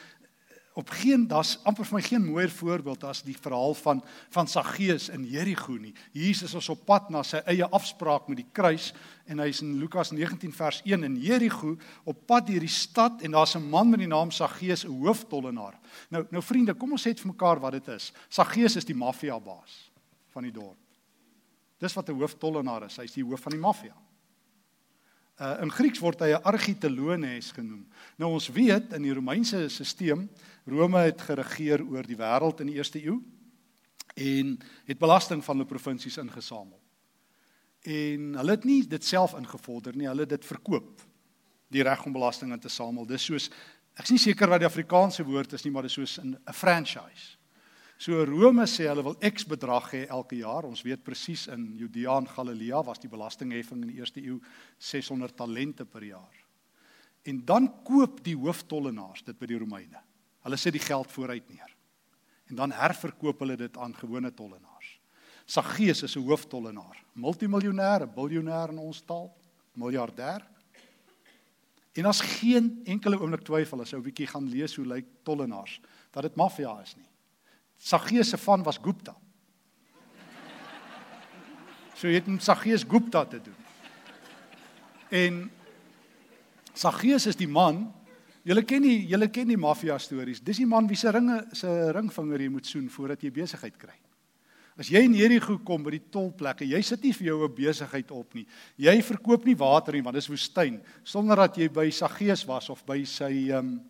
op 0.75 0.89
geen 0.89 1.23
daar's 1.27 1.55
amper 1.63 1.87
vir 1.87 1.95
my 1.95 2.01
geen 2.03 2.23
mooier 2.25 2.51
voorbeeld 2.51 3.03
as 3.07 3.21
die 3.23 3.35
verhaal 3.39 3.73
van 3.79 4.01
van 4.35 4.47
Saggeus 4.47 5.07
in 5.09 5.23
Jerigo 5.23 5.77
nie. 5.79 5.93
Jesus 6.11 6.53
is 6.53 6.67
op 6.69 6.81
pad 6.85 7.07
na 7.09 7.21
sy 7.23 7.39
eie 7.47 7.67
afspraak 7.77 8.27
met 8.27 8.41
die 8.41 8.47
kruis 8.51 8.89
en 9.31 9.39
hy's 9.39 9.61
in 9.63 9.77
Lukas 9.79 10.11
19 10.11 10.51
vers 10.53 10.81
1 10.83 11.07
in 11.07 11.15
Jerigo 11.23 11.77
op 12.03 12.25
pad 12.27 12.49
deur 12.51 12.59
die 12.59 12.71
stad 12.71 13.23
en 13.23 13.31
daar's 13.31 13.55
'n 13.55 13.69
man 13.69 13.89
met 13.89 13.99
die 14.03 14.11
naam 14.11 14.31
Saggeus, 14.31 14.83
'n 14.83 14.99
hooftollenaar. 14.99 15.79
Nou 16.09 16.25
nou 16.29 16.43
vriende, 16.43 16.73
kom 16.73 16.91
ons 16.91 17.01
sê 17.01 17.15
dit 17.15 17.19
vir 17.19 17.31
mekaar 17.31 17.59
wat 17.59 17.71
dit 17.71 17.87
is. 17.87 18.11
Saggeus 18.29 18.75
is 18.75 18.85
die 18.85 18.95
maffia 18.95 19.39
baas 19.39 19.91
van 20.33 20.43
die 20.43 20.51
dorp. 20.51 20.77
Dis 21.79 21.93
wat 21.93 22.09
'n 22.09 22.19
hooftollenaar 22.19 22.83
is. 22.83 22.97
Hy's 22.97 23.13
die 23.13 23.23
hoof 23.23 23.39
van 23.39 23.51
die 23.51 23.61
maffia. 23.61 23.95
Uh, 25.35 25.57
in 25.59 25.71
Grieks 25.71 25.99
word 25.99 26.21
hy 26.23 26.29
'n 26.31 26.43
argitelones 26.47 27.51
genoem. 27.51 27.85
Nou 28.17 28.31
ons 28.31 28.47
weet 28.47 28.93
in 28.93 29.03
die 29.03 29.13
Romeinse 29.13 29.67
stelsel, 29.67 30.29
Rome 30.65 31.05
het 31.05 31.21
geregeer 31.21 31.83
oor 31.85 32.07
die 32.07 32.17
wêreld 32.17 32.61
in 32.63 32.71
die 32.71 32.77
eerste 32.79 33.01
eeu 33.01 33.19
en 34.15 34.55
het 34.87 34.99
belasting 34.99 35.43
van 35.43 35.59
hulle 35.59 35.69
provinsies 35.69 36.17
ingesamel. 36.17 36.79
En 37.85 38.33
hulle 38.39 38.55
het 38.55 38.65
nie 38.65 38.81
dit 38.89 39.05
self 39.05 39.35
ingevorder 39.37 39.95
nie, 39.95 40.07
hulle 40.09 40.25
het 40.25 40.33
dit 40.33 40.45
verkoop. 40.45 41.03
Die 41.69 41.83
reg 41.85 42.05
om 42.05 42.15
belasting 42.15 42.53
in 42.53 42.61
te 42.61 42.71
samel. 42.71 43.05
Dis 43.05 43.27
soos 43.27 43.49
ek 43.95 44.07
is 44.07 44.15
nie 44.15 44.23
seker 44.25 44.49
wat 44.51 44.63
die 44.63 44.67
Afrikaanse 44.67 45.23
woord 45.23 45.53
is 45.55 45.63
nie, 45.63 45.71
maar 45.71 45.85
dit 45.85 45.93
is 45.93 45.95
soos 45.95 46.19
'n 46.19 46.37
franchise. 46.51 47.37
So 47.97 48.25
Rome 48.25 48.65
sê 48.67 48.89
hulle 48.89 49.03
wil 49.03 49.15
X 49.23 49.45
bedrag 49.45 49.91
hê 49.93 50.07
elke 50.09 50.35
jaar. 50.35 50.65
Ons 50.65 50.83
weet 50.83 51.03
presies 51.03 51.47
in 51.47 51.75
Judea 51.77 52.17
en 52.17 52.27
Galilea 52.27 52.83
was 52.83 52.99
die 52.99 53.09
belastingheffing 53.09 53.81
in 53.81 53.87
die 53.87 53.99
eerste 53.99 54.21
eeu 54.21 54.39
600 54.77 55.35
talente 55.35 55.85
per 55.85 56.03
jaar. 56.03 56.35
En 57.23 57.45
dan 57.45 57.69
koop 57.83 58.23
die 58.23 58.35
hooftollenaars 58.35 59.23
dit 59.23 59.39
by 59.39 59.45
die 59.45 59.57
Romeine. 59.57 60.01
Hulle 60.45 60.57
sit 60.61 60.75
die 60.77 60.83
geld 60.83 61.11
vooruit 61.11 61.47
neer. 61.49 61.71
En 62.45 62.59
dan 62.59 62.73
herverkoop 62.77 63.39
hulle 63.41 63.57
dit 63.57 63.77
aan 63.77 63.95
gewone 63.97 64.29
tollenaars. 64.33 64.99
Saggeus 65.45 66.03
is 66.03 66.15
'n 66.15 66.25
hooftollenaar, 66.25 67.03
multimiljonêr, 67.13 68.05
'n 68.05 68.13
biljoenêr 68.13 68.69
in 68.69 68.77
ons 68.77 69.01
taal, 69.01 69.33
miljardêr. 69.73 70.41
En 71.93 72.05
as 72.05 72.21
geen 72.21 72.81
enkele 72.83 73.19
oomblik 73.19 73.41
twyfel 73.41 73.81
as 73.81 73.93
ou 73.93 74.01
bietjie 74.01 74.27
gaan 74.27 74.49
lees 74.49 74.75
hoe 74.75 74.85
lyk 74.85 75.05
tollenaars, 75.23 75.79
dat 76.11 76.23
dit 76.23 76.35
maffia 76.35 76.81
is 76.81 76.95
nie. 76.95 77.09
Saggeus 77.77 78.29
se 78.29 78.37
van 78.37 78.63
was 78.63 78.77
Gupta. 78.77 79.15
So 81.95 82.07
jy 82.07 82.13
het 82.13 82.27
met 82.27 82.43
Saggeus 82.43 82.83
Gupta 82.83 83.25
te 83.25 83.41
doen. 83.41 83.55
En 85.09 85.51
Saggeus 86.73 87.25
is 87.25 87.35
die 87.35 87.47
man, 87.47 87.93
julle 88.45 88.63
ken 88.63 88.85
die 88.85 88.97
julle 89.09 89.27
ken 89.33 89.49
die 89.49 89.59
maffia 89.59 89.97
stories. 89.99 90.41
Dis 90.45 90.61
die 90.61 90.69
man 90.69 90.87
wie 90.89 90.97
se 90.99 91.11
ringe 91.11 91.41
se 91.53 91.69
ringvinger 91.95 92.45
jy 92.45 92.49
moet 92.53 92.69
soen 92.69 92.89
voordat 92.89 93.23
jy 93.25 93.31
besigheid 93.33 93.77
kry. 93.81 93.95
As 94.75 94.89
jy 94.91 95.05
in 95.07 95.15
Jerigo 95.15 95.55
kom 95.63 95.85
by 95.85 95.93
die 95.93 96.03
tolplekke, 96.11 96.65
jy 96.67 96.81
sit 96.83 97.03
nie 97.03 97.13
vir 97.15 97.27
jou 97.27 97.47
'n 97.47 97.55
besigheid 97.55 98.11
op 98.11 98.33
nie. 98.35 98.45
Jy 98.77 99.01
verkoop 99.01 99.45
nie 99.45 99.55
water 99.55 99.93
nie 99.93 100.03
want 100.03 100.15
dis 100.15 100.27
woestyn 100.27 100.81
sonder 101.03 101.35
dat 101.35 101.57
jy 101.57 101.69
by 101.69 101.89
Saggeus 101.89 102.45
was 102.45 102.69
of 102.69 102.85
by 102.85 103.03
sy 103.05 103.51
ehm 103.51 103.57
um, 103.57 103.81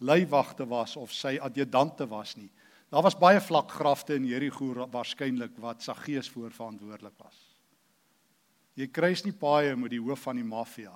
leiwagte 0.00 0.64
was 0.68 0.96
of 0.96 1.12
sy 1.12 1.38
adjudante 1.42 2.06
was 2.08 2.36
nie. 2.36 2.50
Daar 2.90 3.02
was 3.02 3.18
baie 3.18 3.40
vlak 3.40 3.70
grafte 3.70 4.14
in 4.14 4.24
Jerigo 4.24 4.86
waarskynlik 4.86 5.58
wat 5.58 5.82
Saggeus 5.82 6.28
voor 6.28 6.50
verantwoordelik 6.50 7.18
was. 7.18 7.36
Jy 8.76 8.86
kruis 8.86 9.24
nie 9.24 9.32
paaie 9.32 9.76
met 9.76 9.90
die 9.90 10.00
hoof 10.00 10.20
van 10.20 10.36
die 10.36 10.46
maffia 10.46 10.94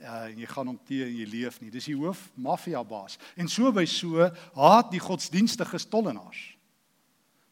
uh, 0.00 0.28
en 0.30 0.38
jy 0.38 0.48
gaan 0.48 0.70
hom 0.70 0.78
te 0.86 1.02
en 1.04 1.12
jy 1.14 1.26
leef 1.28 1.58
nie. 1.60 1.70
Dis 1.72 1.88
die 1.90 1.96
hoof 1.98 2.28
maffia 2.40 2.82
baas. 2.86 3.18
En 3.36 3.48
so 3.48 3.72
by 3.72 3.84
so 3.88 4.28
haat 4.56 4.90
die 4.92 5.02
godsdienstige 5.02 5.80
tollenaars. 5.90 6.40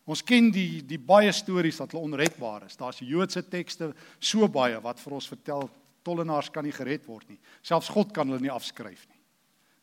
Ons 0.08 0.24
ken 0.24 0.48
die 0.52 0.80
die 0.88 1.00
baie 1.00 1.32
stories 1.36 1.80
dat 1.82 1.92
hulle 1.92 2.06
onredbaar 2.08 2.64
is. 2.68 2.78
Daar's 2.80 3.02
Joodse 3.04 3.42
tekste 3.44 3.92
so 4.18 4.48
baie 4.48 4.78
wat 4.80 5.00
vir 5.02 5.18
ons 5.18 5.28
vertel 5.28 5.68
tollenaars 6.06 6.48
kan 6.52 6.64
nie 6.64 6.72
gered 6.72 7.04
word 7.06 7.28
nie. 7.28 7.40
Selfs 7.62 7.90
God 7.92 8.14
kan 8.16 8.28
hulle 8.28 8.40
nie 8.40 8.52
afskryf 8.52 9.04
nie. 9.10 9.20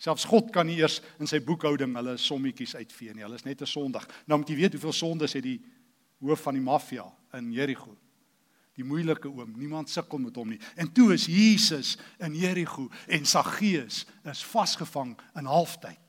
Selfs 0.01 0.25
God 0.28 0.49
kan 0.54 0.65
nie 0.67 0.80
eers 0.82 0.97
in 1.21 1.30
sy 1.30 1.39
boekhouding 1.45 1.93
hulle 1.95 2.17
sommetjies 2.19 2.73
uitvee 2.75 3.13
nie. 3.13 3.23
Hulle 3.23 3.38
is 3.38 3.45
net 3.45 3.62
'n 3.62 3.69
sondig. 3.69 4.08
Nou 4.25 4.39
moet 4.39 4.49
jy 4.49 4.56
weet 4.56 4.73
hoeveel 4.73 4.93
sondes 4.93 5.34
het 5.34 5.43
die 5.43 5.62
hoof 6.21 6.41
van 6.41 6.54
die 6.54 6.63
maffia 6.63 7.06
in 7.34 7.51
Jerigo 7.54 7.95
die 8.75 8.85
moeilike 8.85 9.29
oom. 9.31 9.53
Niemand 9.57 9.89
sukkel 9.91 10.19
met 10.19 10.35
hom 10.35 10.51
nie. 10.51 10.59
En 10.75 10.89
toe 10.91 11.13
is 11.15 11.27
Jesus 11.31 11.95
in 12.23 12.35
Jerigo 12.35 12.89
en 13.07 13.25
Saggeus 13.25 14.03
is 14.27 14.43
vasgevang 14.51 15.15
in 15.39 15.47
halftyd. 15.49 16.01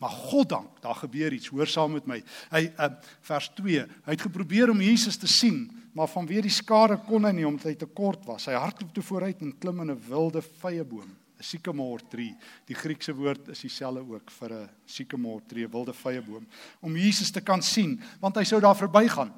Maar 0.00 0.16
God 0.16 0.48
dank, 0.48 0.78
daar 0.80 0.96
gebeur 0.96 1.32
iets. 1.32 1.50
Hoor 1.52 1.68
saam 1.68 1.92
met 1.92 2.06
my. 2.08 2.22
Hy 2.54 2.62
uh, 2.70 2.86
vers 3.28 3.50
2. 3.58 3.82
Hy 3.84 4.14
het 4.14 4.24
geprobeer 4.24 4.72
om 4.72 4.80
Jesus 4.80 5.18
te 5.20 5.28
sien, 5.28 5.66
maar 5.92 6.08
vanweer 6.08 6.46
die 6.46 6.54
skare 6.54 6.96
kon 7.04 7.28
hy 7.28 7.34
nie 7.36 7.44
omdat 7.44 7.68
hy 7.68 7.74
te 7.82 7.88
kort 7.98 8.24
was. 8.24 8.48
Hy 8.48 8.56
hardloop 8.56 8.94
toe 8.96 9.04
vooruit 9.04 9.44
en 9.44 9.52
klim 9.60 9.84
in 9.84 9.92
'n 9.92 10.00
wilde 10.08 10.40
vyeboom, 10.40 11.10
'n 11.36 11.44
sycamore 11.44 12.08
tree. 12.08 12.32
Die 12.64 12.74
Griekse 12.74 13.12
woord 13.12 13.52
is 13.52 13.60
dieselfde 13.60 14.00
ook 14.00 14.30
vir 14.30 14.52
'n 14.52 14.70
sycamore 14.86 15.44
tree, 15.46 15.68
wilde 15.68 15.92
vyeboom, 15.92 16.48
om 16.80 16.96
Jesus 16.96 17.30
te 17.30 17.40
kan 17.40 17.62
sien, 17.62 18.00
want 18.20 18.36
hy 18.36 18.44
sou 18.44 18.60
daar 18.60 18.76
verbygaan 18.76 19.32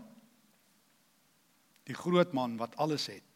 die 1.88 1.96
groot 1.98 2.32
man 2.32 2.56
wat 2.60 2.76
alles 2.76 3.08
het. 3.10 3.26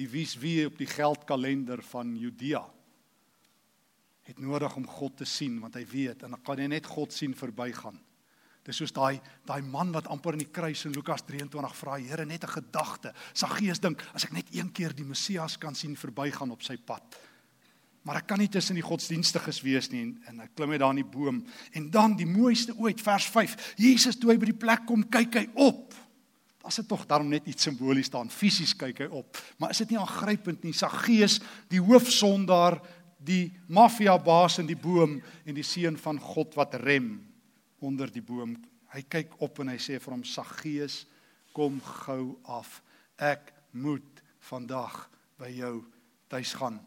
Die 0.00 0.08
wies 0.08 0.36
wie 0.40 0.64
op 0.66 0.78
die 0.80 0.88
geldkalender 0.88 1.82
van 1.90 2.16
Judea 2.16 2.64
het 4.30 4.38
nodig 4.38 4.76
om 4.76 4.86
God 4.86 5.16
te 5.18 5.26
sien 5.26 5.58
want 5.60 5.74
hy 5.74 5.84
weet 5.90 6.22
en 6.22 6.36
dan 6.36 6.42
kan 6.46 6.60
hy 6.60 6.68
net 6.70 6.86
God 6.86 7.12
sien 7.14 7.34
verbygaan. 7.36 7.98
Dis 8.66 8.76
soos 8.76 8.92
daai 8.92 9.18
daai 9.48 9.62
man 9.64 9.92
wat 9.94 10.08
amper 10.12 10.36
in 10.36 10.44
die 10.44 10.52
kruis 10.52 10.84
in 10.86 10.94
Lukas 10.94 11.24
23 11.26 11.76
vra 11.78 11.96
Here 11.98 12.26
net 12.26 12.44
'n 12.44 12.54
gedagte. 12.60 13.14
Saggeus 13.32 13.80
dink 13.80 14.02
as 14.14 14.24
ek 14.24 14.32
net 14.32 14.48
een 14.52 14.72
keer 14.72 14.94
die 14.94 15.04
Messias 15.04 15.58
kan 15.58 15.74
sien 15.74 15.96
verbygaan 15.96 16.50
op 16.50 16.62
sy 16.62 16.76
pad. 16.76 17.02
Maar 18.02 18.16
ek 18.16 18.26
kan 18.26 18.38
nie 18.38 18.48
tussen 18.48 18.74
die 18.74 18.84
godsdienstiges 18.84 19.60
wees 19.62 19.90
nie 19.90 20.02
en, 20.02 20.22
en 20.26 20.40
ek 20.40 20.54
klim 20.54 20.70
net 20.70 20.80
daar 20.80 20.90
in 20.90 21.02
die 21.02 21.16
boom 21.18 21.44
en 21.72 21.90
dan 21.90 22.16
die 22.16 22.26
mooiste 22.26 22.76
ooit 22.76 23.00
vers 23.00 23.26
5. 23.26 23.74
Jesus 23.76 24.16
toe 24.16 24.30
hy 24.30 24.38
by 24.38 24.46
die 24.46 24.60
plek 24.60 24.86
kom 24.86 25.04
kyk 25.08 25.34
hy 25.34 25.48
op. 25.54 25.94
As 26.66 26.76
dit 26.76 26.88
tog 26.88 27.06
daarom 27.08 27.30
net 27.32 27.46
iets 27.48 27.64
simbolies 27.68 28.10
staan, 28.10 28.28
fisies 28.28 28.74
kyk 28.76 29.04
hy 29.04 29.08
op, 29.20 29.38
maar 29.58 29.72
is 29.72 29.80
dit 29.80 29.94
nie 29.94 30.00
aangrypend 30.00 30.64
nie? 30.66 30.74
Saggeus, 30.76 31.38
die 31.72 31.80
hoofsondaar, 31.80 32.80
die 33.20 33.52
mafiabaas 33.68 34.58
in 34.60 34.68
die 34.68 34.78
boom 34.78 35.18
en 35.44 35.56
die 35.56 35.64
seun 35.66 35.96
van 36.00 36.20
God 36.20 36.56
wat 36.58 36.76
rem 36.82 37.14
onder 37.84 38.12
die 38.12 38.24
boom. 38.24 38.56
Hy 38.92 39.02
kyk 39.08 39.38
op 39.44 39.60
en 39.62 39.72
hy 39.72 39.78
sê 39.80 40.00
vir 40.00 40.16
hom 40.16 40.24
Saggeus, 40.26 41.04
kom 41.56 41.80
gou 42.04 42.36
af. 42.48 42.80
Ek 43.16 43.52
moet 43.72 44.22
vandag 44.50 45.04
by 45.40 45.50
jou 45.52 45.74
tuis 46.30 46.54
gaan. 46.58 46.80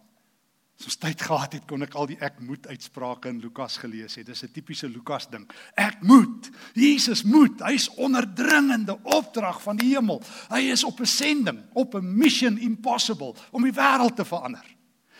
As 0.79 0.89
ons 0.89 0.97
tyd 0.97 1.21
gehad 1.21 1.53
het, 1.53 1.65
kon 1.69 1.86
ek 1.86 1.93
al 1.95 2.07
die 2.09 2.17
ek 2.23 2.39
moet 2.41 2.65
uitsprake 2.67 3.29
in 3.29 3.39
Lukas 3.43 3.77
gelees 3.81 4.17
het. 4.17 4.25
Dis 4.25 4.43
'n 4.43 4.51
tipiese 4.51 4.89
Lukas 4.89 5.29
ding. 5.29 5.49
Ek 5.77 6.01
moet. 6.01 6.49
Jesus 6.73 7.23
moet. 7.23 7.62
Hy's 7.62 7.89
onderdringende 7.95 8.97
opdrag 9.03 9.62
van 9.62 9.77
die 9.77 9.93
hemel. 9.95 10.21
Hy 10.49 10.71
is 10.71 10.83
op 10.83 10.99
'n 10.99 11.05
sending, 11.05 11.63
op 11.73 11.95
'n 11.95 12.17
mission 12.17 12.57
impossible 12.57 13.36
om 13.51 13.63
die 13.63 13.71
wêreld 13.71 14.15
te 14.15 14.25
verander. 14.25 14.65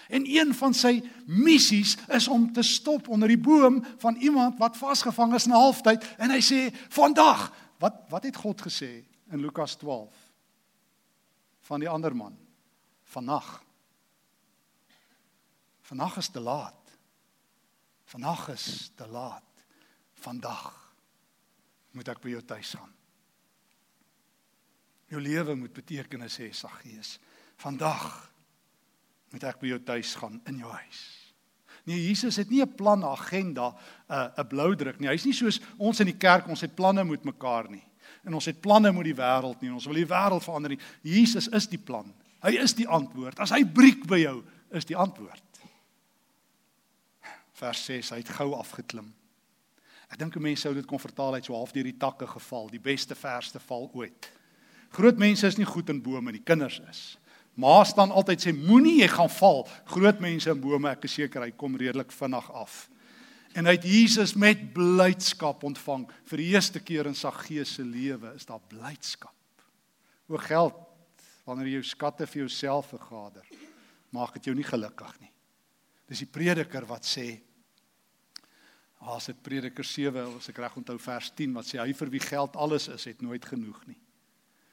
En 0.10 0.26
een 0.26 0.54
van 0.54 0.74
sy 0.74 1.02
missies 1.26 1.98
is 2.08 2.28
om 2.28 2.52
te 2.54 2.62
stop 2.62 3.08
onder 3.08 3.28
die 3.28 3.38
boom 3.38 3.86
van 3.98 4.16
iemand 4.16 4.58
wat 4.58 4.78
vasgevang 4.78 5.34
is 5.34 5.46
in 5.46 5.52
'n 5.52 5.56
halftyd 5.56 6.16
en 6.18 6.30
hy 6.30 6.42
sê 6.42 6.76
vandag, 6.90 7.54
wat 7.80 7.94
wat 8.10 8.24
het 8.24 8.36
God 8.36 8.62
gesê 8.62 9.06
in 9.32 9.40
Lukas 9.40 9.76
12 9.76 10.14
van 11.62 11.80
die 11.80 11.90
ander 11.90 12.16
man? 12.16 12.38
Vannag 13.04 13.63
Vandag 15.94 16.18
is 16.18 16.28
te 16.28 16.40
laat. 16.40 16.90
Vandag 18.06 18.48
is 18.50 18.92
te 18.96 19.08
laat. 19.08 19.46
Vandag 20.14 20.72
moet 21.94 22.10
ek 22.10 22.22
by 22.24 22.32
jou 22.32 22.40
tuis 22.50 22.72
gaan. 22.80 22.96
Jou 25.14 25.22
lewe 25.22 25.54
moet 25.54 25.76
betekenis 25.76 26.40
hê, 26.42 26.48
Saggeus. 26.50 27.20
Vandag 27.62 28.08
moet 29.36 29.46
ek 29.52 29.62
by 29.62 29.70
jou 29.70 29.80
tuis 29.86 30.16
gaan 30.18 30.42
in 30.50 30.64
jou 30.64 30.74
huis. 30.74 31.04
Nee, 31.86 32.02
Jesus 32.08 32.42
het 32.42 32.50
nie 32.50 32.64
'n 32.66 32.74
plan, 32.74 33.06
'n 33.06 33.14
agenda, 33.14 33.78
'n 34.10 34.34
'n 34.42 34.48
blou 34.48 34.74
druk 34.76 35.00
nie. 35.00 35.10
Hy's 35.10 35.26
nie 35.26 35.38
soos 35.38 35.62
ons 35.78 36.00
in 36.00 36.08
die 36.08 36.18
kerk, 36.18 36.48
ons 36.48 36.62
het 36.62 36.76
planne 36.76 37.04
met 37.04 37.24
mekaar 37.24 37.70
nie. 37.70 37.86
En 38.26 38.34
ons 38.34 38.46
het 38.46 38.62
planne 38.62 38.92
met 38.92 39.06
die 39.06 39.22
wêreld 39.22 39.62
nie. 39.62 39.72
Ons 39.72 39.86
wil 39.86 40.02
die 40.02 40.10
wêreld 40.10 40.44
verander 40.44 40.70
nie. 40.70 40.82
Jesus 41.04 41.48
is 41.48 41.68
die 41.68 41.78
plan. 41.78 42.14
Hy 42.42 42.58
is 42.58 42.74
die 42.74 42.88
antwoord. 42.88 43.40
As 43.40 43.52
hy 43.52 43.64
breek 43.64 44.08
by 44.08 44.18
jou, 44.18 44.44
is 44.72 44.86
die 44.86 44.98
antwoord 44.98 45.53
vers 47.64 47.86
6, 47.88 48.14
hy 48.16 48.22
het 48.24 48.32
gou 48.38 48.52
afgeklim. 48.58 49.10
Ek 50.12 50.20
dink 50.20 50.36
'n 50.36 50.44
mens 50.44 50.62
sou 50.62 50.74
dit 50.74 50.86
kon 50.86 51.00
vertaal 51.00 51.34
uit 51.34 51.46
so 51.46 51.56
half 51.56 51.72
deur 51.72 51.84
die 51.88 51.98
takke 51.98 52.28
geval, 52.28 52.70
die 52.70 52.80
beste 52.80 53.16
verste 53.16 53.60
val 53.60 53.90
ooit. 53.94 54.30
Groot 54.92 55.18
mense 55.18 55.48
is 55.48 55.58
nie 55.58 55.66
goed 55.66 55.90
in 55.90 56.02
bome 56.02 56.32
nie, 56.32 56.44
kinders 56.44 56.82
is. 56.90 57.18
Ma 57.56 57.84
staan 57.84 58.12
altyd 58.12 58.42
sê 58.42 58.54
moenie 58.54 59.02
jy 59.02 59.08
gaan 59.08 59.30
val. 59.30 59.68
Groot 59.86 60.20
mense 60.20 60.50
in 60.50 60.62
bome, 60.62 60.90
ek 60.90 61.06
is 61.06 61.14
seker 61.14 61.42
hy 61.42 61.52
kom 61.52 61.76
redelik 61.76 62.12
vinnig 62.12 62.50
af. 62.52 62.90
En 63.56 63.66
hy 63.66 63.72
het 63.72 63.84
Jesus 63.84 64.34
met 64.36 64.74
blydskap 64.74 65.64
ontvang. 65.64 66.08
Vir 66.26 66.38
die 66.38 66.50
eerste 66.54 66.80
keer 66.80 67.08
in 67.08 67.16
sy 67.16 67.32
gees 67.32 67.76
se 67.76 67.84
lewe 67.84 68.34
is 68.36 68.46
daar 68.46 68.62
blydskap. 68.70 69.34
O 70.28 70.38
geld, 70.38 70.74
wanneer 71.46 71.68
jy 71.68 71.74
jou 71.82 71.84
skatte 71.84 72.26
vir 72.28 72.42
jouself 72.46 72.90
vergader, 72.90 73.46
maak 74.10 74.34
dit 74.34 74.46
jou 74.46 74.56
nie 74.56 74.64
gelukkig 74.66 75.20
nie. 75.22 75.32
Dis 76.10 76.20
die 76.20 76.30
prediker 76.30 76.86
wat 76.86 77.06
sê 77.06 77.42
As 79.04 79.28
dit 79.28 79.40
Prediker 79.44 79.84
7, 79.84 80.38
as 80.38 80.48
ek 80.50 80.62
reg 80.64 80.78
onthou 80.80 80.96
vers 81.02 81.30
10 81.36 81.54
wat 81.58 81.68
sê 81.68 81.80
hy 81.82 81.92
vir 81.98 82.12
wie 82.14 82.24
geld 82.24 82.56
alles 82.56 82.88
is, 82.88 83.08
het 83.10 83.22
nooit 83.22 83.46
genoeg 83.46 83.82
nie. 83.90 84.00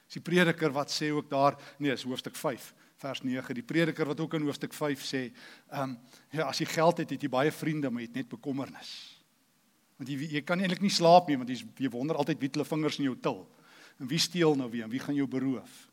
Dis 0.07 0.19
die 0.19 0.27
prediker 0.27 0.73
wat 0.75 0.91
sê 0.91 1.11
ook 1.15 1.29
daar, 1.31 1.59
nee, 1.79 1.93
is 1.95 2.07
hoofstuk 2.07 2.39
5 2.39 2.73
vers 3.01 3.23
9. 3.25 3.55
Die 3.57 3.65
prediker 3.65 4.07
wat 4.11 4.21
ook 4.21 4.35
in 4.37 4.47
hoofstuk 4.47 4.75
5 4.77 5.05
sê, 5.07 5.23
ehm 5.71 5.95
um, 5.95 5.97
ja, 6.35 6.49
as 6.49 6.61
jy 6.61 6.67
geld 6.71 7.03
het, 7.03 7.15
het 7.15 7.23
jy 7.23 7.31
baie 7.31 7.53
vriende, 7.55 7.91
maar 7.91 8.05
jy 8.05 8.11
het 8.11 8.19
net 8.21 8.31
bekommernis. 8.31 8.91
Want 9.99 10.11
jy 10.11 10.31
jy 10.37 10.43
kan 10.47 10.61
eintlik 10.61 10.83
nie 10.85 10.93
slaap 10.93 11.29
nie 11.29 11.39
want 11.41 11.51
jy 11.51 11.61
jy 11.79 11.91
wonder 11.93 12.17
altyd 12.17 12.41
wie 12.41 12.51
hulle 12.53 12.69
vingers 12.69 12.99
in 13.01 13.09
jou 13.11 13.17
til. 13.23 13.41
En 14.01 14.09
wie 14.09 14.19
steel 14.19 14.55
nou 14.57 14.71
weer? 14.73 14.89
Wie 14.89 15.01
gaan 15.01 15.17
jou 15.17 15.27
beroof? 15.29 15.90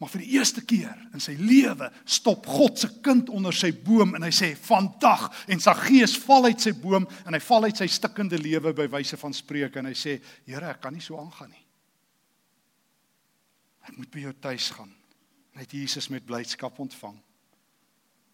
Maar 0.00 0.08
vir 0.14 0.22
die 0.24 0.38
eerste 0.38 0.62
keer 0.64 0.96
in 1.12 1.20
sy 1.20 1.34
lewe 1.36 1.90
stop 2.08 2.46
God 2.48 2.78
se 2.80 2.88
kind 3.04 3.28
onder 3.28 3.52
sy 3.52 3.68
boom 3.84 4.14
en 4.16 4.24
hy 4.24 4.30
sê 4.32 4.54
vandag 4.56 5.26
en 5.52 5.60
sy 5.60 5.74
gees 5.82 6.14
val 6.24 6.48
uit 6.48 6.62
sy 6.62 6.72
boom 6.72 7.04
en 7.26 7.36
hy 7.36 7.40
val 7.44 7.68
uit 7.68 7.82
sy 7.82 7.88
stikkende 7.90 8.40
lewe 8.40 8.72
by 8.76 8.86
wyse 8.94 9.18
van 9.20 9.36
spreuke 9.36 9.82
en 9.82 9.90
hy 9.90 9.96
sê 9.98 10.16
Here 10.46 10.72
ek 10.72 10.80
kan 10.86 10.96
nie 10.96 11.04
so 11.04 11.20
aangaan 11.20 11.52
nie. 11.52 11.66
Ek 13.90 13.98
moet 13.98 14.12
by 14.12 14.24
jou 14.24 14.32
tuis 14.40 14.70
gaan. 14.72 14.94
Net 15.60 15.72
Jesus 15.76 16.08
met 16.08 16.24
blydskap 16.24 16.80
ontvang. 16.80 17.18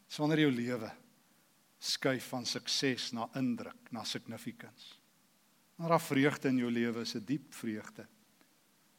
Sonder 0.07 0.45
jou 0.45 0.53
lewe 0.55 0.93
skuif 1.83 2.31
van 2.31 2.47
sukses 2.47 3.11
na 3.13 3.27
indruk, 3.37 3.91
na 3.91 4.05
significance. 4.07 4.95
Maar 5.77 5.97
daar 5.97 6.01
vreugde 6.01 6.49
in 6.49 6.63
jou 6.63 6.71
lewe 6.71 7.03
is 7.03 7.15
'n 7.15 7.25
diep 7.25 7.55
vreugde. 7.55 8.07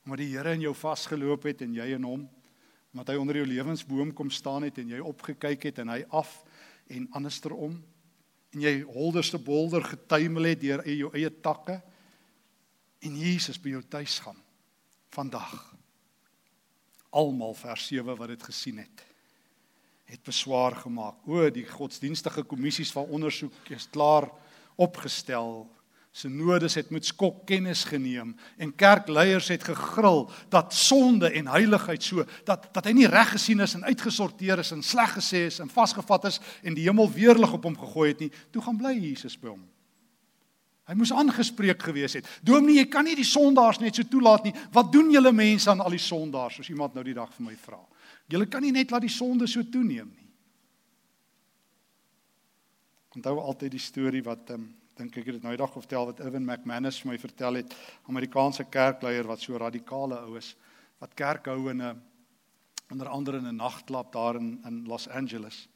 Omdat 0.04 0.18
die 0.20 0.36
Here 0.36 0.54
in 0.54 0.62
jou 0.62 0.76
vasgeloop 0.76 1.44
het 1.44 1.62
en 1.62 1.74
jy 1.74 1.96
in 1.96 2.04
hom 2.04 2.30
omdat 2.98 3.14
hy 3.14 3.20
onder 3.22 3.38
jou 3.38 3.46
lewensboom 3.46 4.10
kom 4.18 4.32
staan 4.34 4.66
het 4.66 4.80
en 4.82 4.90
jy 4.90 5.00
opgekyk 5.06 5.70
het 5.70 5.84
en 5.84 5.92
hy 5.94 6.00
af 6.10 6.32
en 6.90 7.06
andersterom 7.14 7.76
en 8.56 8.64
jy 8.64 8.80
holderste 8.90 9.38
bolder 9.38 9.86
getuimel 9.86 10.50
het 10.50 10.64
deur 10.64 10.82
jou 10.90 11.12
eie 11.14 11.30
takke. 11.30 11.76
En 13.06 13.20
Jesus 13.22 13.60
by 13.62 13.76
jou 13.76 13.84
tuis 13.86 14.18
gaan 14.24 14.40
vandag. 15.14 15.54
Almal 17.14 17.54
vers 17.54 17.86
7 17.92 18.18
wat 18.18 18.34
dit 18.34 18.50
gesien 18.50 18.82
het 18.82 19.06
het 20.08 20.24
beswaar 20.24 20.72
gemaak. 20.80 21.26
O 21.28 21.50
die 21.52 21.66
godsdienstige 21.68 22.46
kommissies 22.48 22.94
van 22.96 23.10
ondersoek 23.12 23.74
is 23.76 23.90
klaar 23.92 24.30
opgestel 24.80 25.66
Synodes 26.18 26.74
het 26.80 26.90
met 26.90 27.06
skok 27.06 27.44
kennis 27.46 27.84
geneem 27.86 28.32
en 28.58 28.74
kerkleiers 28.74 29.52
het 29.54 29.64
gegril 29.68 30.24
dat 30.50 30.74
sonde 30.74 31.30
en 31.30 31.52
heiligheid 31.54 32.04
so 32.04 32.26
dat 32.48 32.70
dat 32.74 32.90
hy 32.90 32.96
nie 32.98 33.10
reg 33.12 33.36
gesien 33.36 33.62
is 33.62 33.76
en 33.78 33.86
uitgesorteer 33.86 34.64
is 34.64 34.74
en 34.74 34.82
sleg 34.82 35.14
gesê 35.20 35.46
is 35.52 35.62
en 35.62 35.70
vasgevat 35.70 36.26
is 36.32 36.40
en 36.64 36.74
die 36.74 36.88
hemel 36.88 37.12
weerlig 37.14 37.54
op 37.54 37.70
hom 37.70 37.78
gegooi 37.78 38.10
het 38.16 38.26
nie. 38.26 38.32
Toe 38.52 38.66
gaan 38.66 38.80
bly 38.82 38.96
Jesus 38.98 39.38
by 39.38 39.52
hom. 39.54 39.62
Hy 40.88 40.96
moes 40.96 41.12
aangespreek 41.14 41.84
gewees 41.84 42.16
het. 42.18 42.28
Dominee, 42.42 42.80
jy 42.82 42.90
kan 42.90 43.06
nie 43.06 43.18
die 43.20 43.28
sondaars 43.28 43.82
net 43.84 44.00
so 44.00 44.08
toelaat 44.08 44.48
nie. 44.48 44.56
Wat 44.74 44.90
doen 44.92 45.12
julle 45.12 45.34
mense 45.36 45.70
aan 45.70 45.84
al 45.84 45.94
die 45.94 46.02
sondaars? 46.02 46.58
Soos 46.58 46.72
iemand 46.72 46.96
nou 46.96 47.04
die 47.04 47.18
dag 47.18 47.30
vir 47.36 47.50
my 47.50 47.58
vra. 47.60 47.82
Julle 48.32 48.48
kan 48.48 48.64
nie 48.64 48.72
net 48.72 48.94
laat 48.94 49.04
die 49.04 49.12
sonde 49.12 49.50
so 49.52 49.62
toeneem 49.68 50.08
nie. 50.08 50.28
onthou 53.18 53.40
altyd 53.42 53.74
die 53.74 53.82
storie 53.82 54.22
wat 54.26 54.52
um, 54.54 54.68
dink 54.98 55.18
ek 55.18 55.26
het 55.30 55.38
dit 55.38 55.44
nou 55.44 55.54
eendag 55.54 55.74
vertel 55.74 56.10
wat 56.10 56.20
Irwin 56.20 56.46
McManus 56.46 57.02
vir 57.02 57.12
my 57.12 57.18
vertel 57.22 57.60
het, 57.62 57.74
Amerikaanse 58.10 58.66
kerkleier 58.70 59.28
wat 59.30 59.44
so 59.44 59.58
radikale 59.58 60.20
ou 60.26 60.38
is 60.38 60.56
wat 61.02 61.14
kerk 61.14 61.50
hou 61.52 61.70
in 61.70 61.82
'n 61.82 62.02
onder 62.92 63.08
andere 63.08 63.38
in 63.38 63.48
'n 63.48 63.56
nagklub 63.56 64.12
daar 64.12 64.36
in 64.36 64.62
in 64.66 64.86
Los 64.88 65.08
Angeles. 65.10 65.68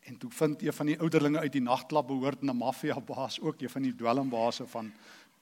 En 0.00 0.16
toe 0.18 0.30
vind 0.30 0.62
een 0.62 0.72
van 0.72 0.86
die 0.86 1.00
ouderlinge 1.00 1.38
uit 1.38 1.52
die 1.52 1.62
nagklub 1.62 2.06
behoort 2.06 2.42
na 2.42 2.52
maffia 2.52 3.00
baas 3.00 3.40
ook 3.40 3.60
een 3.60 3.70
van 3.70 3.82
die 3.82 3.94
dwelmbase 3.94 4.66
van 4.66 4.92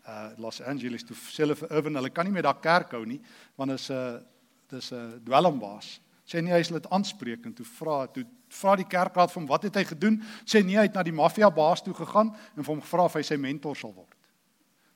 uh 0.07 0.29
Los 0.37 0.61
Angeles 0.63 1.05
toe 1.05 1.17
sê 1.17 1.45
hulle 1.45 1.57
vir 1.57 1.71
Irwin 1.71 1.95
hulle 1.95 2.11
kan 2.11 2.25
nie 2.25 2.33
meer 2.33 2.43
daar 2.43 2.61
kerk 2.61 2.91
hou 2.93 3.05
nie 3.07 3.21
want 3.57 3.71
is 3.71 3.91
'n 3.91 3.95
uh, 3.95 4.21
dis 4.69 4.91
'n 4.93 4.97
uh, 4.97 5.13
dwelmbaas. 5.25 6.01
Sê 6.25 6.41
nie 6.41 6.55
hy 6.55 6.63
sal 6.65 6.79
dit 6.81 6.91
aanspreek 6.93 7.45
en 7.45 7.53
toe 7.53 7.67
vra 7.69 8.05
toe 8.09 8.25
vra 8.55 8.77
die 8.81 8.89
kerkraad 8.89 9.33
van 9.35 9.47
wat 9.51 9.67
het 9.67 9.77
hy 9.77 9.85
gedoen? 9.85 10.21
Sê 10.49 10.63
nee, 10.65 10.79
hy 10.79 10.87
het 10.87 10.97
na 10.97 11.03
die 11.05 11.13
maffia 11.13 11.51
baas 11.53 11.83
toe 11.85 11.95
gegaan 11.95 12.31
en 12.33 12.63
vir 12.63 12.71
hom 12.71 12.81
gevra 12.85 13.09
of 13.11 13.17
hy 13.19 13.25
sy 13.27 13.37
mentor 13.41 13.77
sal 13.77 13.93
word. 13.93 14.15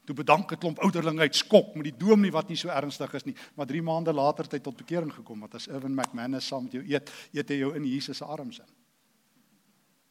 Toe 0.09 0.17
bedank 0.17 0.53
'n 0.53 0.57
klomp 0.57 0.79
ouderlinge 0.81 1.21
uit 1.21 1.35
skok 1.37 1.75
met 1.77 1.85
die 1.85 1.99
dominee 1.99 2.33
wat 2.33 2.49
nie 2.49 2.57
so 2.57 2.69
ernstig 2.69 3.12
is 3.14 3.27
nie, 3.27 3.35
maar 3.57 3.67
3 3.67 3.83
maande 3.83 4.12
later 4.12 4.45
het 4.45 4.53
hy 4.53 4.59
tot 4.59 4.77
bekering 4.77 5.12
gekom 5.12 5.41
want 5.41 5.55
as 5.55 5.69
Irwin 5.69 5.95
McManus 5.95 6.47
saam 6.47 6.64
met 6.64 6.73
jou 6.73 6.83
eet, 6.83 7.11
eet 7.33 7.49
hy 7.49 7.57
jou 7.57 7.75
in 7.77 7.85
Jesus 7.85 8.17
se 8.17 8.25
arms 8.25 8.59
in. 8.59 8.73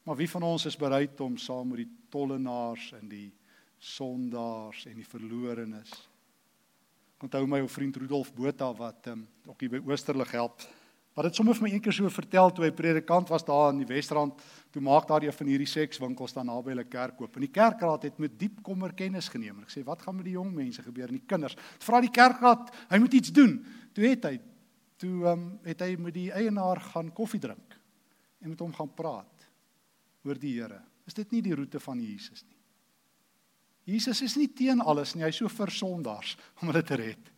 Maar 0.04 0.16
wie 0.16 0.30
van 0.30 0.42
ons 0.42 0.66
is 0.66 0.76
bereid 0.76 1.20
om 1.20 1.36
saam 1.36 1.68
met 1.68 1.76
die 1.78 1.90
tollenaars 2.10 2.92
en 2.92 3.08
die 3.08 3.32
sondaars 3.78 4.86
en 4.86 4.94
die 4.94 5.06
verlorenes? 5.06 6.08
Onthou 7.20 7.46
my 7.46 7.60
ou 7.60 7.68
vriend 7.68 7.96
Rudolf 7.96 8.32
Botha 8.34 8.72
wat 8.74 9.06
um, 9.06 9.28
ook 9.46 9.60
hier 9.60 9.70
by 9.70 9.82
Oosterlig 9.84 10.30
help 10.30 10.62
Maar 11.18 11.26
dit 11.26 11.34
sommer 11.34 11.56
vir 11.58 11.64
my 11.64 11.70
eendag 11.74 11.94
so 11.96 12.10
vertel 12.14 12.52
toe 12.54 12.62
hy 12.62 12.68
predikant 12.78 13.30
was 13.32 13.42
daar 13.42 13.72
in 13.72 13.80
die 13.80 13.88
Wesrand, 13.88 14.36
toe 14.70 14.78
maak 14.86 15.08
daar 15.08 15.24
een 15.26 15.34
van 15.34 15.48
hierdie 15.50 15.66
sekswinkels 15.66 16.36
dan 16.36 16.46
naby 16.46 16.70
hulle 16.70 16.84
kerk 16.86 17.18
oop. 17.18 17.34
En 17.34 17.42
die 17.42 17.50
kerkraad 17.50 18.04
het 18.06 18.20
met 18.22 18.36
diep 18.38 18.60
kommer 18.62 18.94
kennis 18.94 19.26
geneem. 19.26 19.56
Ek 19.66 19.72
sê, 19.74 19.82
"Wat 19.82 19.98
gaan 20.00 20.14
met 20.14 20.28
die 20.28 20.36
jong 20.36 20.52
mense 20.54 20.80
gebeur 20.80 21.08
en 21.08 21.18
die 21.18 21.26
kinders?" 21.26 21.56
Vra 21.80 22.00
die 22.00 22.14
kerkraad, 22.14 22.70
hy 22.88 22.98
moet 22.98 23.14
iets 23.14 23.32
doen. 23.32 23.66
Toe 23.92 24.04
het 24.06 24.24
hy 24.24 24.38
toe 24.96 25.26
um, 25.26 25.58
het 25.64 25.80
hy 25.80 25.96
met 25.96 26.14
die 26.14 26.30
eienaar 26.30 26.80
gaan 26.80 27.10
koffie 27.12 27.40
drink 27.40 27.74
en 28.40 28.50
met 28.50 28.60
hom 28.60 28.72
gaan 28.72 28.94
praat 28.94 29.48
oor 30.22 30.38
die 30.38 30.54
Here. 30.54 30.82
Is 31.04 31.14
dit 31.14 31.32
nie 31.32 31.42
die 31.42 31.54
roete 31.54 31.80
van 31.80 32.00
Jesus 32.00 32.44
nie? 32.44 32.58
Jesus 33.96 34.22
is 34.22 34.36
nie 34.36 34.52
teen 34.54 34.80
alles 34.80 35.14
nie, 35.14 35.24
hy 35.24 35.28
is 35.28 35.36
so 35.36 35.48
vir 35.48 35.70
sondaars 35.70 36.36
om 36.60 36.68
hulle 36.68 36.82
te 36.82 36.94
red. 36.94 37.32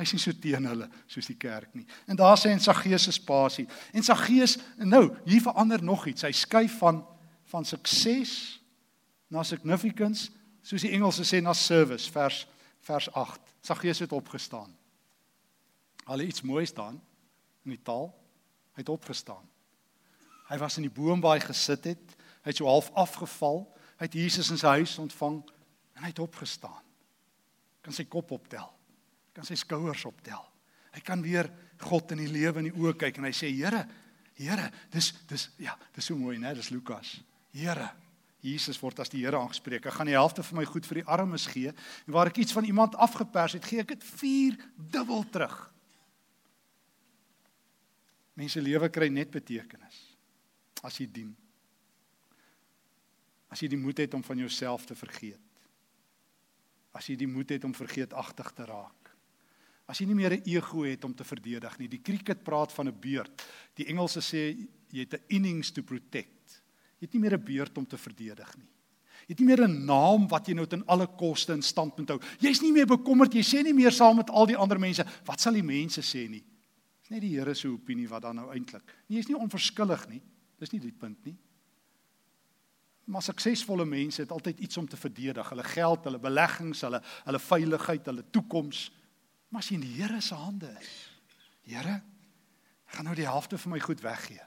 Hy 0.00 0.06
sien 0.08 0.20
so 0.20 0.32
teen 0.40 0.64
hulle 0.66 0.88
soos 1.10 1.28
die 1.28 1.36
kerk 1.36 1.74
nie. 1.76 1.84
En 2.08 2.16
daar 2.16 2.38
sê 2.40 2.52
en 2.52 2.62
Saggeus 2.62 3.04
se 3.04 3.12
spasie. 3.12 3.66
En 3.92 4.04
Saggeus 4.04 4.56
nou, 4.80 5.10
hier 5.26 5.42
verander 5.44 5.82
nog 5.84 6.06
iets. 6.08 6.24
Hy 6.24 6.32
skuif 6.36 6.78
van 6.80 7.04
van 7.52 7.66
sukses 7.68 8.62
na 9.28 9.42
significance, 9.44 10.30
soos 10.64 10.86
die 10.86 10.94
Engelse 10.96 11.26
sê 11.28 11.42
na 11.44 11.52
service, 11.52 12.08
vers 12.08 12.46
vers 12.86 13.10
8. 13.12 13.52
Saggeus 13.60 14.00
het 14.02 14.14
opgestaan. 14.16 14.72
Al 16.08 16.24
iets 16.24 16.42
moois 16.42 16.72
staan 16.72 16.96
in 17.62 17.74
die 17.76 17.82
taal. 17.84 18.08
Hy 18.72 18.80
het 18.80 18.88
opgestaan. 18.88 19.44
Hy 20.48 20.58
was 20.58 20.80
in 20.80 20.88
die 20.88 20.94
boom 20.94 21.20
waar 21.20 21.36
hy 21.36 21.44
gesit 21.44 21.92
het. 21.92 22.16
Hy 22.42 22.50
het 22.50 22.58
so 22.58 22.66
half 22.66 22.88
afgeval. 22.98 23.66
Hy 24.00 24.08
het 24.08 24.16
Jesus 24.16 24.50
in 24.50 24.58
sy 24.58 24.78
huis 24.80 24.96
ontvang 24.98 25.42
en 25.94 26.06
hy 26.06 26.10
het 26.10 26.24
opgestaan. 26.24 26.80
Kan 27.84 27.94
sy 27.94 28.08
kop 28.08 28.32
optel 28.34 28.72
kan 29.32 29.46
sy 29.48 29.56
skouers 29.58 30.04
optel. 30.08 30.42
Hy 30.92 31.00
kan 31.04 31.22
weer 31.24 31.48
God 31.82 32.12
in 32.14 32.22
die 32.22 32.30
lewe 32.30 32.60
in 32.60 32.68
die 32.70 32.78
oë 32.78 32.94
kyk 33.00 33.18
en 33.18 33.28
hy 33.30 33.34
sê 33.36 33.50
Here, 33.52 33.86
Here, 34.38 34.70
dis 34.90 35.12
dis 35.28 35.50
ja, 35.60 35.74
dis 35.94 36.06
so 36.08 36.16
mooi, 36.16 36.38
né? 36.40 36.54
Dis 36.56 36.70
Lukas. 36.72 37.18
Here, 37.52 37.90
Jesus 38.42 38.80
word 38.82 39.02
as 39.04 39.12
die 39.12 39.20
Here 39.22 39.38
aangespreek. 39.38 39.84
Ek 39.86 39.96
gaan 39.98 40.08
die 40.08 40.16
helfte 40.16 40.44
van 40.46 40.60
my 40.60 40.64
goed 40.68 40.88
vir 40.88 41.02
die 41.02 41.08
armes 41.14 41.44
gee 41.52 41.72
en 41.72 42.14
waar 42.14 42.32
ek 42.32 42.40
iets 42.42 42.56
van 42.56 42.66
iemand 42.66 42.96
afgepers 42.96 43.58
het, 43.58 43.68
gee 43.68 43.84
ek 43.84 43.92
dit 43.94 44.08
4 44.08 44.56
dubbel 44.96 45.22
terug. 45.34 45.58
Mense 48.40 48.62
lewe 48.64 48.88
kry 48.88 49.10
net 49.12 49.30
betekenis 49.30 50.00
as 50.82 50.96
jy 50.98 51.06
dien. 51.06 51.30
As 53.52 53.60
jy 53.62 53.68
die 53.70 53.78
moed 53.78 54.00
het 54.00 54.16
om 54.16 54.24
van 54.24 54.40
jouself 54.40 54.88
te 54.88 54.96
vergeet. 54.98 55.40
As 56.96 57.06
jy 57.08 57.14
die 57.20 57.28
moed 57.30 57.52
het 57.52 57.64
om 57.68 57.76
vergeetagtig 57.76 58.48
te 58.56 58.66
raak. 58.66 59.01
As 59.86 59.98
jy 59.98 60.06
nie 60.06 60.14
meer 60.14 60.32
'n 60.32 60.42
ego 60.44 60.84
het 60.84 61.04
om 61.04 61.14
te 61.14 61.24
verdedig 61.24 61.78
nie. 61.78 61.88
Die 61.88 62.02
cricket 62.02 62.44
praat 62.44 62.72
van 62.72 62.88
'n 62.88 63.00
beurt. 63.00 63.42
Die 63.74 63.86
Engelse 63.86 64.20
sê 64.20 64.68
jy 64.90 65.00
het 65.00 65.14
'n 65.14 65.24
innings 65.28 65.72
to 65.72 65.82
protect. 65.82 66.62
Jy 66.98 67.06
het 67.06 67.12
nie 67.14 67.20
meer 67.20 67.34
'n 67.34 67.44
beurt 67.44 67.78
om 67.78 67.86
te 67.86 67.98
verdedig 67.98 68.56
nie. 68.56 68.68
Jy 69.26 69.34
het 69.34 69.38
nie 69.38 69.46
meer 69.46 69.68
'n 69.68 69.84
naam 69.84 70.28
wat 70.28 70.46
jy 70.46 70.54
nou 70.54 70.66
ten 70.66 70.86
alle 70.86 71.06
koste 71.06 71.52
in 71.52 71.62
stand 71.62 71.96
moet 71.96 72.08
hou. 72.08 72.20
Jy's 72.40 72.60
nie 72.60 72.72
meer 72.72 72.86
bekommerd, 72.86 73.34
jy 73.34 73.42
sê 73.42 73.62
nie 73.62 73.74
meer 73.74 73.92
saam 73.92 74.16
met 74.16 74.30
al 74.30 74.46
die 74.46 74.56
ander 74.56 74.78
mense, 74.78 75.04
wat 75.24 75.40
sal 75.40 75.52
die 75.52 75.62
mense 75.62 76.00
sê 76.00 76.28
nie? 76.28 76.44
Dis 77.00 77.10
net 77.10 77.20
die 77.20 77.36
Here 77.36 77.54
se 77.54 77.68
opinie 77.68 78.08
wat 78.08 78.22
dan 78.22 78.36
nou 78.36 78.50
eintlik. 78.52 78.82
Nee, 79.08 79.18
jy's 79.18 79.28
nie 79.28 79.36
onverskillig 79.36 80.08
nie. 80.08 80.22
Dis 80.58 80.72
nie 80.72 80.80
die 80.80 80.92
punt 80.92 81.24
nie. 81.24 81.36
Maar 83.04 83.22
suksesvolle 83.22 83.84
mense 83.84 84.22
het 84.22 84.30
altyd 84.30 84.60
iets 84.60 84.76
om 84.76 84.88
te 84.88 84.96
verdedig. 84.96 85.48
Hulle 85.48 85.64
geld, 85.64 86.04
hulle 86.04 86.18
beleggings, 86.18 86.80
hulle 86.86 87.02
hulle 87.24 87.38
veiligheid, 87.38 88.06
hulle 88.06 88.24
toekoms. 88.30 88.90
Maar 89.52 89.60
as 89.60 89.68
jy 89.68 89.76
in 89.76 89.84
die 89.84 89.96
Here 90.00 90.20
se 90.24 90.36
hande 90.38 90.70
is. 90.80 90.92
Here, 91.68 91.98
ek 92.88 92.96
gaan 92.96 93.06
nou 93.06 93.16
die 93.16 93.28
helfte 93.28 93.60
van 93.60 93.74
my 93.74 93.80
goed 93.84 94.00
weggee. 94.02 94.40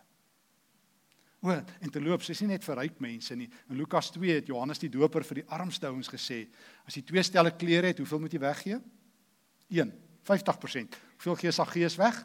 O, 1.46 1.54
en 1.54 1.92
te 1.94 2.02
loop, 2.02 2.24
dis 2.26 2.42
nie 2.42 2.56
net 2.56 2.66
vir 2.66 2.80
ryk 2.80 2.98
mense 3.04 3.36
nie. 3.38 3.46
In 3.70 3.78
Lukas 3.78 4.10
2 4.16 4.40
het 4.40 4.48
Johannes 4.50 4.82
die 4.82 4.90
Doper 4.90 5.24
vir 5.28 5.44
die 5.44 5.50
armste 5.54 5.92
ouens 5.92 6.10
gesê, 6.10 6.48
as 6.90 6.98
jy 6.98 7.04
twee 7.06 7.22
stelle 7.24 7.54
klere 7.54 7.92
het, 7.92 8.02
hoeveel 8.02 8.24
moet 8.24 8.34
jy 8.34 8.42
weggee? 8.42 8.80
1, 9.78 9.92
50%. 10.26 10.98
Hoeveel 11.20 11.38
gee 11.44 11.54
Saggeus 11.54 12.00
weg? 12.02 12.18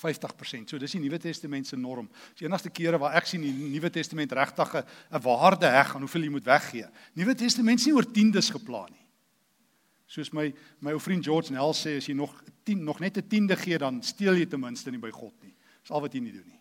50%. 0.00 0.72
So 0.72 0.80
dis 0.80 0.96
die 0.96 1.02
Nuwe 1.04 1.20
Testament 1.22 1.68
se 1.68 1.76
norm. 1.78 2.08
Die 2.40 2.48
enigste 2.48 2.72
kere 2.74 2.98
waar 2.98 3.18
ek 3.20 3.28
sien 3.30 3.44
die 3.44 3.52
Nuwe 3.52 3.92
Testament 3.92 4.32
regtig 4.32 4.74
'n 4.80 5.22
waarde 5.22 5.68
heg 5.70 5.94
aan 5.94 6.02
hoeveel 6.02 6.24
jy 6.24 6.30
moet 6.30 6.44
weggee. 6.44 6.88
Nuwe 7.14 7.34
Testament 7.34 7.80
is 7.80 7.86
nie 7.86 7.94
oor 7.94 8.10
tiendes 8.10 8.50
geplan 8.50 8.90
nie. 8.90 9.03
Soos 10.06 10.30
my 10.36 10.50
my 10.84 10.92
ou 10.92 11.00
vriend 11.00 11.24
George 11.24 11.52
Nel 11.52 11.72
sê 11.72 11.96
as 11.98 12.08
jy 12.08 12.14
nog 12.16 12.34
10 12.68 12.84
nog 12.84 13.00
net 13.00 13.16
'n 13.18 13.28
tiende 13.28 13.56
gee 13.56 13.78
dan 13.78 14.02
steel 14.02 14.36
jy 14.36 14.46
ten 14.46 14.60
minste 14.60 14.90
nie 14.90 15.00
by 15.00 15.10
God 15.10 15.34
nie. 15.42 15.54
Dis 15.80 15.90
al 15.90 16.00
wat 16.00 16.12
jy 16.12 16.20
nie 16.20 16.32
doen 16.32 16.48
nie. 16.48 16.60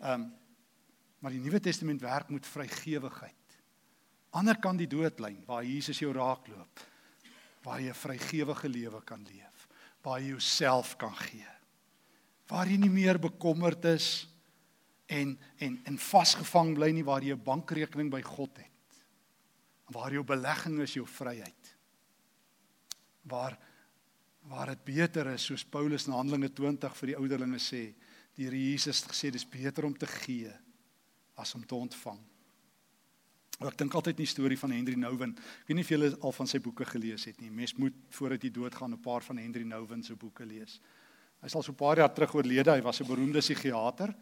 Ehm 0.00 0.20
um, 0.20 0.32
maar 1.22 1.30
die 1.30 1.40
Nuwe 1.40 1.60
Testament 1.60 2.00
werk 2.00 2.30
met 2.30 2.46
vrygewigheid. 2.46 3.60
Ander 4.30 4.58
kan 4.58 4.76
die 4.76 4.88
doodlyn 4.88 5.44
waar 5.46 5.64
Jesus 5.64 5.98
jou 5.98 6.12
raakloop. 6.12 6.80
Waar 7.62 7.80
jy 7.80 7.88
'n 7.88 7.94
vrygewige 7.94 8.68
lewe 8.68 9.02
kan 9.04 9.22
leef. 9.22 9.68
Waar 10.02 10.20
jy 10.20 10.28
jouself 10.28 10.96
kan 10.96 11.14
gee. 11.14 11.46
Waar 12.48 12.66
jy 12.66 12.76
nie 12.76 12.90
meer 12.90 13.18
bekommerd 13.18 13.84
is 13.84 14.28
en 15.06 15.38
en 15.58 15.80
en 15.84 15.98
vasgevang 15.98 16.74
bly 16.74 16.90
nie 16.90 17.04
waar 17.04 17.22
jy 17.22 17.34
'n 17.34 17.44
bankrekening 17.44 18.10
by 18.10 18.22
God 18.22 18.56
het. 18.56 18.70
Waar 19.92 20.12
jou 20.12 20.24
belegging 20.24 20.80
is 20.80 20.94
jou 20.94 21.06
vryheid 21.06 21.61
waar 23.22 23.58
waar 24.50 24.66
dit 24.66 24.84
beter 24.84 25.28
is 25.30 25.44
soos 25.46 25.62
Paulus 25.64 26.08
in 26.08 26.16
Handelinge 26.16 26.48
20 26.50 26.96
vir 26.98 27.12
die 27.12 27.16
ouderlinge 27.16 27.60
sê, 27.62 27.94
die 28.34 28.48
Here 28.48 28.58
Jesus 28.58 29.02
het 29.02 29.12
gesê 29.12 29.30
dis 29.30 29.46
beter 29.46 29.86
om 29.86 29.94
te 29.94 30.06
gee 30.06 30.50
as 31.38 31.54
om 31.54 31.62
te 31.62 31.76
ontvang. 31.78 32.18
Ek 33.62 33.76
dink 33.78 33.94
altyd 33.94 34.16
in 34.16 34.24
die 34.24 34.32
storie 34.32 34.58
van 34.58 34.72
Henry 34.74 34.96
Nouwen. 34.98 35.36
Ek 35.36 35.68
weet 35.68 35.78
nie 35.78 35.84
of 35.84 35.92
julle 35.92 36.08
al 36.18 36.34
van 36.34 36.50
sy 36.50 36.58
boeke 36.58 36.86
gelees 36.88 37.28
het 37.28 37.38
nie. 37.38 37.52
Mens 37.54 37.76
moet 37.78 37.94
voordat 38.16 38.42
jy 38.42 38.50
doodgaan 38.50 38.94
'n 38.94 39.02
paar 39.02 39.22
van 39.22 39.38
Henry 39.38 39.62
Nouwen 39.62 40.02
se 40.02 40.16
boeke 40.16 40.44
lees. 40.44 40.80
Hy 41.40 41.46
is 41.46 41.54
al 41.54 41.62
so 41.62 41.72
'n 41.72 41.76
paar 41.76 41.98
jaar 41.98 42.12
terug 42.12 42.34
oorlede. 42.34 42.72
Hy 42.72 42.82
was 42.82 43.00
'n 43.00 43.06
beroemde 43.06 43.38
psigiater 43.38 44.14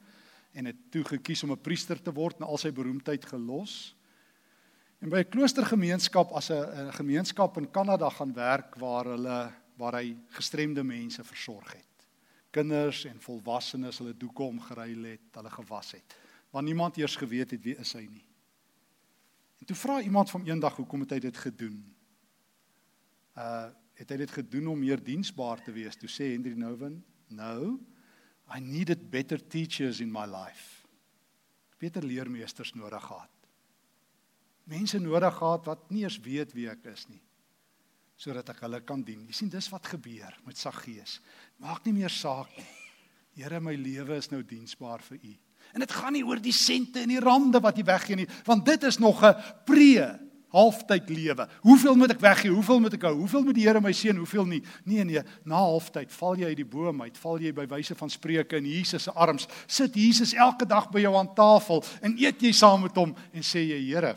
en 0.53 0.65
het 0.67 0.77
toe 0.91 1.05
gekies 1.05 1.43
om 1.45 1.53
'n 1.53 1.63
priester 1.63 2.03
te 2.03 2.13
word 2.13 2.41
en 2.41 2.47
al 2.47 2.59
sy 2.59 2.71
beroemdheid 2.71 3.25
gelos. 3.25 3.95
En 5.01 5.09
by 5.09 5.23
'n 5.25 5.33
kloostergemeenskap 5.33 6.33
as 6.37 6.51
'n 6.51 6.93
gemeenskap 6.93 7.57
in 7.57 7.71
Kanada 7.71 8.09
gaan 8.09 8.33
werk 8.33 8.75
waar 8.75 9.05
hulle 9.05 9.53
waar 9.77 9.95
hy 9.95 10.17
gestremde 10.29 10.83
mense 10.83 11.25
versorg 11.25 11.73
het. 11.73 12.09
Kinders 12.51 13.05
en 13.05 13.21
volwassenes 13.21 13.99
hulle 13.99 14.17
doeke 14.17 14.43
omgeruil 14.43 15.03
het, 15.03 15.21
hulle 15.33 15.51
gewas 15.51 15.93
het. 15.93 16.17
Want 16.51 16.67
niemand 16.67 16.97
eers 16.97 17.17
geweet 17.17 17.51
het 17.51 17.63
wie 17.63 17.77
is 17.77 17.93
hy 17.93 18.07
nie. 18.11 18.27
En 19.59 19.67
toe 19.67 19.77
vra 19.77 20.01
iemand 20.01 20.31
van 20.31 20.45
eendag 20.45 20.77
hoekom 20.77 21.01
het 21.01 21.11
hy 21.11 21.19
dit 21.19 21.37
gedoen? 21.37 21.95
Uh 23.37 23.69
het 24.01 24.11
hy 24.11 24.17
dit 24.17 24.31
gedoen 24.31 24.67
om 24.67 24.79
meer 24.79 25.03
diensbaar 25.05 25.63
te 25.63 25.73
wees? 25.73 25.97
Toe 25.97 26.09
sê 26.09 26.33
Henry 26.33 26.55
Nouwen, 26.57 27.05
"No, 27.29 27.81
I 28.57 28.61
needed 28.61 29.11
better 29.11 29.47
teachers 29.47 30.01
in 30.01 30.11
my 30.13 30.25
life." 30.25 30.87
Beter 31.79 32.05
leermeesters 32.05 32.73
nodig 32.73 33.03
gehad 33.03 33.40
mense 34.71 35.01
nodig 35.03 35.35
gehad 35.37 35.67
wat 35.67 35.91
nie 35.91 36.05
eens 36.07 36.21
weet 36.23 36.55
wie 36.55 36.69
ek 36.71 36.87
is 36.93 37.09
nie 37.11 37.23
sodat 38.21 38.51
ek 38.53 38.59
hulle 38.67 38.83
kan 38.85 39.01
dien. 39.01 39.23
Jy 39.31 39.33
sien 39.33 39.49
dis 39.49 39.71
wat 39.73 39.87
gebeur 39.95 40.35
met 40.45 40.59
Saggeus. 40.61 41.15
Maak 41.65 41.87
nie 41.87 41.95
meer 41.97 42.13
saak 42.13 42.51
nie. 42.59 42.67
Here, 43.39 43.61
my 43.65 43.73
lewe 43.79 44.19
is 44.21 44.29
nou 44.29 44.43
diensbaar 44.45 45.01
vir 45.07 45.23
U. 45.25 45.37
En 45.73 45.81
dit 45.81 45.95
gaan 45.95 46.13
nie 46.13 46.25
oor 46.27 46.43
die 46.43 46.53
sente 46.53 47.01
en 47.01 47.13
die 47.15 47.23
rande 47.23 47.63
wat 47.63 47.79
jy 47.79 47.85
weggee 47.89 48.19
nie, 48.21 48.27
want 48.45 48.67
dit 48.67 48.85
is 48.85 48.99
nog 49.01 49.23
'n 49.25 49.35
pre 49.65 50.19
halftyd 50.51 51.09
lewe. 51.09 51.49
Hoeveel 51.63 51.95
moet 51.97 52.11
ek 52.11 52.21
weggee? 52.21 52.51
Hoeveel 52.51 52.81
moet 52.81 52.95
ek 52.95 53.03
hou? 53.03 53.15
Hoeveel 53.15 53.45
moet 53.45 53.55
die 53.55 53.67
Here 53.67 53.81
my 53.81 53.93
seën? 53.93 54.17
Hoeveel 54.17 54.47
nie? 54.47 54.63
Nee 54.85 55.05
nee, 55.05 55.23
na 55.45 55.57
halftyd 55.57 56.13
val 56.13 56.37
jy 56.37 56.47
uit 56.47 56.57
die 56.57 56.65
boom 56.65 57.03
uit, 57.03 57.19
val 57.19 57.39
jy 57.39 57.53
by 57.53 57.67
wyse 57.67 57.95
van 57.95 58.11
spreuke 58.11 58.57
in 58.57 58.67
Jesus 58.67 59.03
se 59.03 59.13
arms. 59.13 59.47
Sit 59.67 59.95
Jesus 59.95 60.35
elke 60.35 60.67
dag 60.67 60.91
by 60.91 61.01
jou 61.01 61.15
aan 61.17 61.35
tafel 61.35 61.85
en 62.03 62.17
eet 62.19 62.43
jy 62.43 62.53
saam 62.53 62.83
met 62.83 62.97
hom 62.97 63.15
en 63.33 63.43
sê 63.43 63.63
jy 63.63 63.95
Here, 63.95 64.17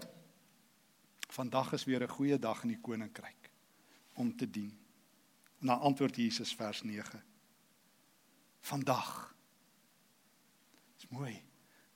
vandag 1.34 1.74
is 1.74 1.84
weer 1.84 2.04
'n 2.04 2.15
goeie 2.17 2.39
dag 2.39 2.63
in 2.63 2.69
die 2.69 2.82
koninkryk 2.82 3.52
om 4.13 4.36
te 4.38 4.50
dien. 4.50 4.78
Na 5.60 5.74
antwoord 5.74 6.15
Jesus 6.15 6.56
vers 6.56 6.84
9. 6.84 7.24
Vandag 8.62 9.34
mooi. 11.13 11.34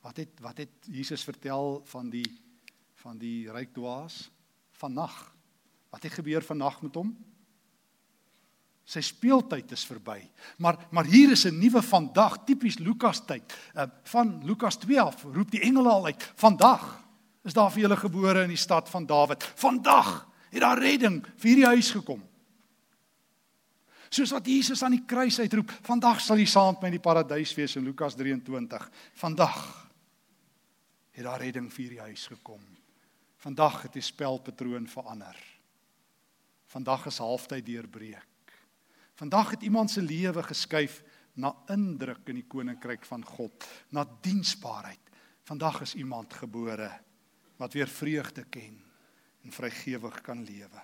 Wat 0.00 0.16
het 0.16 0.40
wat 0.40 0.58
het 0.62 0.70
Jesus 0.86 1.24
vertel 1.26 1.82
van 1.90 2.10
die 2.10 2.26
van 3.02 3.18
die 3.18 3.50
ryk 3.50 3.74
dwaas 3.74 4.28
vannag? 4.78 5.16
Wat 5.90 6.02
het 6.02 6.12
gebeur 6.18 6.42
vannag 6.42 6.80
met 6.82 6.94
hom? 6.98 7.12
Sy 8.88 9.02
speeltyd 9.04 9.72
is 9.74 9.84
verby. 9.86 10.20
Maar 10.58 10.86
maar 10.90 11.04
hier 11.04 11.30
is 11.30 11.44
'n 11.44 11.58
nuwe 11.58 11.82
vandag, 11.82 12.44
tipies 12.44 12.78
Lukas 12.78 13.24
tyd. 13.26 13.54
Uh, 13.74 13.82
van 14.02 14.44
Lukas 14.44 14.76
2 14.76 15.00
af 15.00 15.22
roep 15.22 15.50
die 15.50 15.60
engele 15.60 15.88
al 15.88 16.04
uit: 16.04 16.32
"Vandag 16.36 17.07
is 17.48 17.56
daar 17.56 17.70
vir 17.72 17.86
julle 17.86 17.96
gebore 17.96 18.44
in 18.44 18.52
die 18.52 18.60
stad 18.60 18.88
van 18.92 19.06
Dawid. 19.08 19.42
Vandag 19.56 20.28
het 20.52 20.60
daar 20.60 20.80
redding 20.80 21.22
vir 21.36 21.48
hierdie 21.48 21.70
huis 21.72 21.90
gekom." 21.96 22.22
Soos 24.08 24.32
wat 24.32 24.46
Jesus 24.48 24.82
aan 24.82 24.96
die 24.96 25.04
kruis 25.04 25.36
uitroep, 25.40 25.72
vandag 25.84 26.20
sal 26.24 26.40
jy 26.40 26.46
saam 26.48 26.72
met 26.74 26.82
my 26.82 26.88
in 26.88 26.96
die 26.96 27.04
paradys 27.04 27.52
wees 27.56 27.76
in 27.76 27.84
Lukas 27.84 28.16
23. 28.16 28.88
Vandag 29.20 29.88
het 31.12 31.24
daar 31.24 31.40
redding 31.40 31.68
vir 31.72 31.88
die 31.92 32.00
huis 32.00 32.26
gekom. 32.26 32.62
Vandag 33.36 33.82
het 33.82 33.92
die 33.92 34.02
spelpatroon 34.02 34.88
verander. 34.88 35.36
Vandag 36.72 37.06
is 37.06 37.18
halftyd 37.18 37.66
deurbreek. 37.66 38.54
Vandag 39.14 39.50
het 39.50 39.62
iemand 39.62 39.90
se 39.90 40.02
lewe 40.02 40.42
geskuif 40.42 41.02
na 41.34 41.52
indruk 41.68 42.28
in 42.28 42.40
die 42.40 42.48
koninkryk 42.48 43.04
van 43.04 43.24
God, 43.24 43.66
na 43.90 44.06
diensbaarheid. 44.22 45.00
Vandag 45.44 45.80
is 45.80 45.94
iemand 45.94 46.34
gebore 46.34 46.90
wat 47.58 47.74
weer 47.74 47.88
vreugde 47.90 48.44
ken 48.50 48.78
en 49.42 49.52
vrygewig 49.52 50.20
kan 50.22 50.44
lewe. 50.44 50.82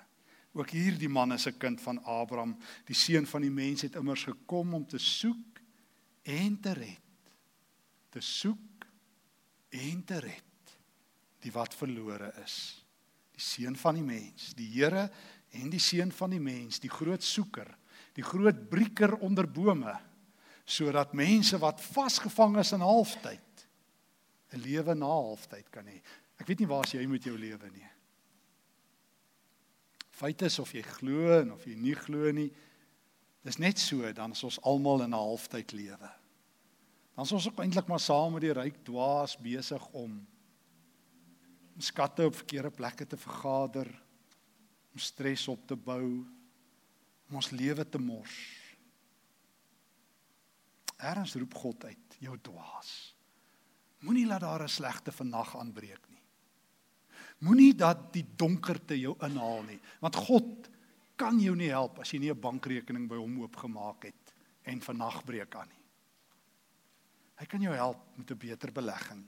Ook 0.54 0.70
hierdie 0.70 1.08
man 1.10 1.32
is 1.32 1.46
'n 1.46 1.58
kind 1.58 1.80
van 1.80 2.02
Abraham. 2.04 2.58
Die 2.86 2.94
seun 2.94 3.26
van 3.26 3.40
die 3.40 3.50
mens 3.50 3.82
het 3.82 3.94
immers 3.94 4.24
gekom 4.24 4.74
om 4.74 4.86
te 4.86 4.98
soek 4.98 5.60
en 6.22 6.60
te 6.60 6.72
red. 6.72 7.00
Te 8.10 8.20
soek 8.20 8.86
en 9.68 10.04
te 10.04 10.18
red 10.18 10.42
die 11.38 11.52
wat 11.52 11.74
verlore 11.74 12.32
is. 12.44 12.84
Die 13.32 13.42
seun 13.42 13.76
van 13.76 13.94
die 13.94 14.02
mens, 14.02 14.54
die 14.54 14.68
Here 14.68 15.10
en 15.50 15.70
die 15.70 15.80
seun 15.80 16.12
van 16.12 16.30
die 16.30 16.40
mens, 16.40 16.80
die 16.80 16.90
groot 16.90 17.22
soeker, 17.22 17.76
die 18.14 18.24
groot 18.24 18.68
brieker 18.70 19.16
onder 19.16 19.50
bome 19.50 20.00
sodat 20.64 21.12
mense 21.12 21.58
wat 21.58 21.82
vasgevang 21.82 22.56
is 22.56 22.72
in 22.72 22.80
halftyd 22.80 23.66
'n 24.54 24.62
lewe 24.62 24.94
na 24.94 25.06
halftyd 25.06 25.70
kan 25.70 25.86
hê. 25.86 26.00
Ek 26.40 26.46
weet 26.46 26.64
nie 26.64 26.70
waar 26.70 26.88
jy 26.90 27.06
met 27.06 27.24
jou 27.24 27.36
lewe 27.38 27.70
nie. 27.70 27.88
Feit 30.14 30.42
is 30.46 30.58
of 30.62 30.72
jy 30.74 30.82
glo 30.82 31.40
en 31.40 31.52
of 31.54 31.64
jy 31.66 31.74
nie 31.74 31.94
glo 31.98 32.30
nie. 32.34 32.50
Dis 33.44 33.58
net 33.58 33.78
so 33.78 34.12
dan 34.12 34.32
is 34.32 34.44
ons 34.46 34.60
almal 34.62 35.02
in 35.02 35.14
'n 35.14 35.18
halftyd 35.18 35.72
lewe. 35.72 36.10
Dan 37.14 37.24
is 37.24 37.32
ons 37.32 37.48
ook 37.48 37.58
eintlik 37.58 37.86
maar 37.86 38.00
saam 38.00 38.32
met 38.32 38.42
die 38.42 38.52
ryk 38.52 38.84
dwaas 38.84 39.36
besig 39.36 39.86
om 39.92 40.26
om 41.74 41.80
skatte 41.80 42.26
op 42.26 42.34
verkeerde 42.34 42.70
plekke 42.70 43.06
te 43.06 43.16
vergader, 43.16 43.88
om 44.92 44.98
stres 44.98 45.48
op 45.48 45.66
te 45.66 45.74
bou, 45.74 46.22
om 47.28 47.34
ons 47.34 47.50
lewe 47.50 47.88
te 47.88 47.98
mors. 47.98 48.36
Erns 50.96 51.34
roep 51.34 51.54
God 51.58 51.84
uit, 51.84 52.16
jou 52.22 52.36
dwaas. 52.38 52.92
Moenie 54.06 54.26
laat 54.26 54.40
daar 54.40 54.62
'n 54.62 54.68
slegte 54.68 55.12
vannag 55.12 55.56
aanbreek 55.56 56.08
nie. 56.08 56.13
Moenie 57.38 57.74
dat 57.74 58.12
die 58.12 58.24
donkerte 58.36 58.96
jou 58.98 59.16
inhaal 59.20 59.62
nie, 59.62 59.80
want 60.00 60.16
God 60.16 60.70
kan 61.16 61.38
jou 61.40 61.54
nie 61.56 61.70
help 61.70 61.98
as 61.98 62.12
jy 62.12 62.18
nie 62.18 62.30
'n 62.30 62.40
bankrekening 62.40 63.08
by 63.08 63.16
hom 63.16 63.40
oopgemaak 63.42 64.04
het 64.04 64.34
en 64.64 64.80
vannag 64.80 65.24
breek 65.24 65.54
aan 65.54 65.68
nie. 65.68 65.82
Hy 67.36 67.46
kan 67.46 67.60
jou 67.60 67.74
help 67.74 68.16
met 68.16 68.30
'n 68.30 68.38
beter 68.38 68.72
belegging. 68.72 69.26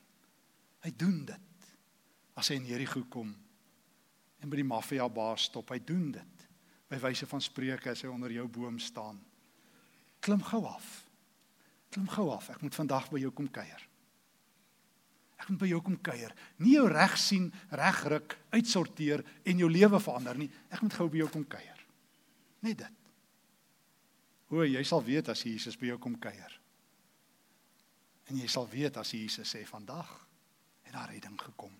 Hy 0.80 0.92
doen 0.96 1.24
dit. 1.24 1.40
As 2.34 2.48
hy 2.48 2.54
in 2.54 2.66
Jerigo 2.66 3.04
kom 3.08 3.34
en 4.40 4.50
by 4.50 4.56
die 4.56 4.64
maffia 4.64 5.08
baas 5.08 5.42
stop, 5.42 5.70
hy 5.70 5.78
doen 5.78 6.12
dit. 6.12 6.48
By 6.88 6.98
wyse 6.98 7.26
van 7.26 7.40
spreuke 7.40 7.90
as 7.90 8.02
hy 8.02 8.08
onder 8.08 8.30
jou 8.32 8.46
boom 8.48 8.78
staan. 8.78 9.24
Klim 10.20 10.42
gou 10.42 10.64
af. 10.66 11.06
Klim 11.90 12.08
gou 12.08 12.30
af. 12.30 12.50
Ek 12.50 12.62
moet 12.62 12.74
vandag 12.74 13.10
by 13.10 13.18
jou 13.18 13.30
kom 13.30 13.48
kuier. 13.50 13.88
Ek 15.36 15.48
moet 15.52 15.60
by 15.60 15.68
jou 15.68 15.80
kom 15.84 15.96
kuier. 16.00 16.32
Nie 16.64 16.76
jou 16.78 16.86
reg 16.88 17.16
sien, 17.20 17.50
regruk, 17.70 18.38
uitsorteer 18.56 19.24
en 19.44 19.58
jou 19.58 19.68
lewe 19.70 20.00
verander 20.00 20.38
nie. 20.40 20.50
Ek 20.72 20.82
moet 20.82 20.96
gou 20.96 21.08
by 21.12 21.20
jou 21.24 21.28
kom 21.32 21.44
kuier. 21.44 21.82
Net 22.64 22.78
dit. 22.80 23.02
O, 24.48 24.62
jy 24.64 24.82
sal 24.86 25.02
weet 25.04 25.28
as 25.28 25.42
Jesus 25.44 25.76
by 25.78 25.90
jou 25.90 25.98
kom 26.02 26.16
kuier. 26.22 26.54
En 28.30 28.38
jy 28.40 28.48
sal 28.50 28.66
weet 28.70 28.96
as 28.98 29.12
Jesus 29.14 29.50
sê 29.52 29.64
vandag 29.68 30.08
het 30.86 30.94
daar 30.94 31.10
redding 31.10 31.36
gekom. 31.40 31.74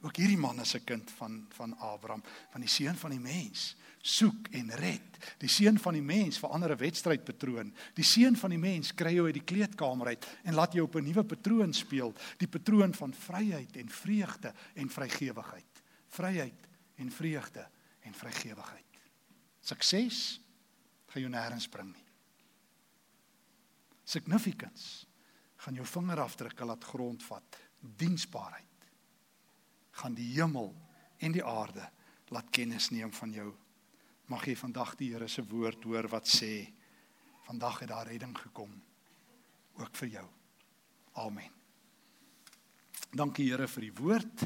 Ook 0.00 0.16
hierdie 0.16 0.40
man 0.40 0.60
is 0.60 0.74
'n 0.74 0.84
kind 0.84 1.10
van 1.10 1.46
van 1.50 1.76
Abraham, 1.78 2.22
van 2.50 2.60
die 2.60 2.68
seun 2.68 2.96
van 2.96 3.10
die 3.10 3.20
mens. 3.20 3.76
Soek 4.00 4.48
en 4.56 4.70
red. 4.80 5.18
Die 5.38 5.48
seun 5.48 5.76
van 5.78 5.96
die 5.96 6.02
mens 6.02 6.38
verander 6.40 6.72
'n 6.72 6.78
wedstrydpatroon. 6.78 7.74
Die 7.94 8.04
seun 8.04 8.36
van 8.36 8.50
die 8.50 8.58
mens 8.58 8.94
kry 8.94 9.14
jou 9.14 9.26
uit 9.26 9.34
die 9.34 9.44
kleedkamer 9.44 10.06
uit 10.06 10.26
en 10.44 10.54
laat 10.54 10.72
jou 10.72 10.84
op 10.84 10.94
'n 10.96 11.04
nuwe 11.04 11.24
patroon 11.24 11.72
speel, 11.72 12.14
die 12.38 12.48
patroon 12.48 12.94
van 12.94 13.14
vryheid 13.14 13.76
en 13.76 13.88
vreugde 13.88 14.54
en 14.74 14.90
vrygewigheid. 14.90 15.82
Vryheid 16.08 16.68
en 16.96 17.10
vreugde 17.10 17.68
en 18.00 18.14
vrygewigheid. 18.14 18.84
Sukses 19.60 20.40
gaan 21.06 21.22
jou 21.22 21.32
nêrens 21.32 21.68
bring 21.68 21.92
nie. 21.92 22.06
Significance 24.04 25.06
gaan 25.56 25.74
jou 25.74 25.86
vingerafdrukke 25.86 26.64
laat 26.64 26.84
grondvat. 26.84 27.56
Diensbaarheid 27.80 28.64
gaan 29.90 30.14
die 30.14 30.32
hemel 30.34 30.74
en 31.18 31.32
die 31.32 31.44
aarde 31.44 31.90
laat 32.28 32.50
kennis 32.50 32.90
neem 32.90 33.12
van 33.12 33.32
jou. 33.32 33.50
Mag 34.30 34.44
jy 34.46 34.54
vandag 34.54 34.92
die 34.94 35.08
Here 35.10 35.26
se 35.26 35.42
woord 35.42 35.82
hoor 35.90 36.06
wat 36.12 36.28
sê 36.30 36.68
vandag 37.48 37.80
het 37.82 37.88
daar 37.90 38.06
redding 38.06 38.36
gekom 38.38 38.70
ook 39.80 39.96
vir 39.98 40.08
jou. 40.12 40.26
Amen. 41.18 41.48
Dankie 43.10 43.48
Here 43.48 43.66
vir 43.66 43.86
die 43.88 43.96
woord. 43.98 44.44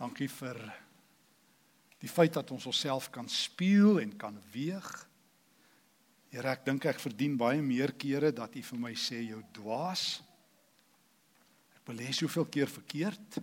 Dankie 0.00 0.28
vir 0.32 0.60
die 2.00 2.08
feit 2.08 2.38
dat 2.38 2.50
ons 2.56 2.64
onsself 2.70 3.10
kan 3.12 3.28
spieël 3.28 4.00
en 4.00 4.14
kan 4.16 4.38
weeg. 4.54 4.88
Here, 6.32 6.54
ek 6.54 6.64
dink 6.64 6.86
ek 6.88 7.02
verdien 7.02 7.36
baie 7.36 7.60
meer 7.64 7.92
kere 8.00 8.30
dat 8.32 8.56
U 8.56 8.62
vir 8.70 8.80
my 8.80 8.94
sê 8.96 9.20
jou 9.26 9.42
dwaas. 9.58 10.22
Ek 11.76 11.84
belê 11.90 12.08
soveel 12.16 12.48
keer 12.48 12.72
verkeerd. 12.72 13.42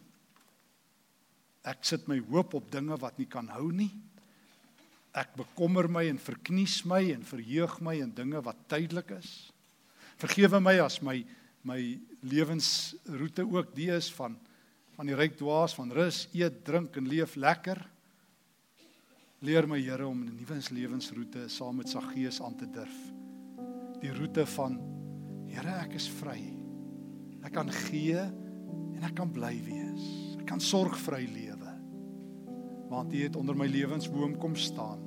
Ek 1.70 1.86
sit 1.86 2.10
my 2.10 2.18
hoop 2.32 2.58
op 2.58 2.74
dinge 2.74 2.98
wat 2.98 3.22
nie 3.22 3.30
kan 3.30 3.54
hou 3.54 3.70
nie. 3.70 3.92
Ek 5.14 5.36
bekommer 5.38 5.86
my 5.86 6.08
en 6.10 6.18
verknies 6.18 6.80
my 6.90 7.04
en 7.14 7.22
verheug 7.28 7.78
my 7.86 7.94
in 8.02 8.14
dinge 8.18 8.40
wat 8.42 8.58
tydelik 8.72 9.14
is. 9.20 9.52
Vergewe 10.22 10.62
my 10.62 10.80
as 10.82 11.00
my 11.06 11.22
my 11.64 11.80
lewensroete 12.28 13.46
ook 13.48 13.70
die 13.76 13.88
is 13.94 14.10
van 14.12 14.36
van 14.94 15.08
die 15.10 15.16
ryk 15.18 15.38
dwaas 15.40 15.74
van 15.74 15.90
rus, 15.90 16.28
eet, 16.38 16.60
drink 16.68 17.00
en 17.00 17.08
leef 17.10 17.32
lekker. 17.40 17.80
Leer 19.42 19.66
my 19.66 19.80
Here 19.82 20.06
om 20.06 20.20
'n 20.22 20.36
nuwe 20.38 20.60
lewensroete 20.70 21.50
saam 21.50 21.78
met 21.78 21.90
Saggees 21.90 22.42
aan 22.42 22.56
te 22.56 22.70
durf. 22.70 22.98
Die 24.02 24.14
roete 24.14 24.46
van 24.46 24.78
Here, 25.50 25.82
ek 25.82 25.94
is 25.94 26.08
vry. 26.08 26.42
Ek 27.44 27.54
kan 27.54 27.70
gee 27.72 28.18
en 28.18 29.04
ek 29.04 29.16
kan 29.16 29.32
bly 29.32 29.62
wees. 29.66 30.38
Ek 30.40 30.46
kan 30.46 30.60
sorgvry 30.60 31.26
leef 31.26 31.43
want 32.94 33.14
U 33.14 33.24
het 33.24 33.36
onder 33.36 33.58
my 33.58 33.68
lewensboom 33.68 34.38
kom 34.38 34.56
staan. 34.56 35.02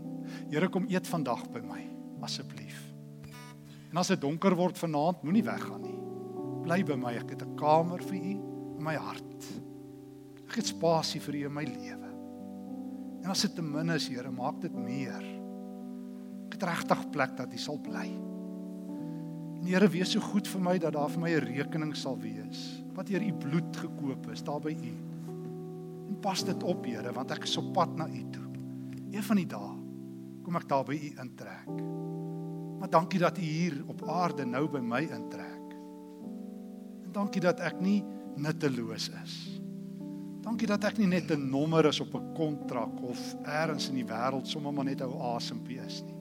Here 0.50 0.68
kom 0.68 0.88
eet 0.90 1.06
vandag 1.06 1.44
by 1.54 1.62
my 1.62 1.82
asseblief. 2.26 2.80
En 3.92 4.00
as 4.02 4.10
dit 4.10 4.20
donker 4.20 4.56
word 4.58 4.78
vanaand, 4.78 5.22
moenie 5.22 5.44
weggaan 5.46 5.84
nie. 5.84 5.94
Bly 6.66 6.80
by 6.88 6.96
my, 6.98 7.12
ek 7.20 7.30
het 7.36 7.42
'n 7.42 7.54
kamer 7.56 8.02
vir 8.02 8.16
U 8.16 8.32
in 8.76 8.82
my 8.82 8.94
hart. 8.94 9.46
Ek 10.48 10.56
het 10.56 10.66
spasie 10.66 11.20
vir 11.20 11.34
U 11.34 11.44
in 11.46 11.54
my 11.54 11.64
lewe. 11.64 12.10
En 13.22 13.30
as 13.30 13.42
dit 13.42 13.54
te 13.54 13.62
min 13.62 13.90
is, 13.90 14.08
Here, 14.08 14.30
maak 14.30 14.60
dit 14.60 14.74
meer. 14.74 15.22
Ek 16.46 16.52
het 16.52 16.62
regtig 16.62 17.10
plek 17.10 17.36
dat 17.36 17.52
U 17.52 17.58
sal 17.58 17.78
bly. 17.78 18.06
En 19.60 19.66
Here, 19.66 19.88
wees 19.88 20.10
so 20.10 20.20
goed 20.20 20.48
vir 20.48 20.60
my 20.60 20.78
dat 20.78 20.92
daar 20.92 21.08
vir 21.08 21.20
my 21.20 21.30
'n 21.30 21.46
rekening 21.56 21.96
sal 21.96 22.18
wees 22.18 22.82
wat 22.96 23.06
deur 23.06 23.22
u 23.22 23.32
bloed 23.32 23.76
gekoop 23.76 24.30
is 24.32 24.42
daar 24.42 24.60
by 24.60 24.72
u. 24.72 25.05
Pas 26.20 26.44
dit 26.44 26.62
op, 26.62 26.84
Here, 26.84 27.12
want 27.12 27.30
ek 27.30 27.44
is 27.44 27.56
op 27.56 27.72
pad 27.76 27.96
na 27.96 28.08
u 28.08 28.22
toe. 28.30 28.46
Een 29.12 29.22
van 29.22 29.36
die 29.36 29.48
dae 29.48 29.74
kom 30.46 30.56
ek 30.56 30.68
daar 30.70 30.84
by 30.86 30.94
u 30.94 31.10
intrek. 31.22 31.70
Maar 32.78 32.90
dankie 32.90 33.18
dat 33.18 33.38
u 33.38 33.42
hier 33.42 33.80
op 33.90 34.04
aarde 34.08 34.44
nou 34.46 34.68
by 34.70 34.78
my 34.78 35.02
intrek. 35.02 35.72
En 37.04 37.12
dankie 37.12 37.42
dat 37.42 37.60
ek 37.60 37.80
nie 37.82 38.04
nutteloos 38.36 39.08
is. 39.24 39.36
Dankie 40.46 40.68
dat 40.70 40.84
ek 40.86 41.00
nie 41.00 41.08
net 41.10 41.30
'n 41.30 41.50
nommer 41.50 41.86
is 41.90 42.00
op 42.00 42.14
'n 42.14 42.34
kontrak 42.34 43.02
of 43.02 43.20
eers 43.42 43.88
in 43.88 43.94
die 43.94 44.06
wêreld 44.06 44.46
sommer 44.46 44.72
maar 44.72 44.84
net 44.84 45.02
'n 45.02 45.20
asempie 45.34 45.80
is 45.80 46.02
nie. 46.02 46.14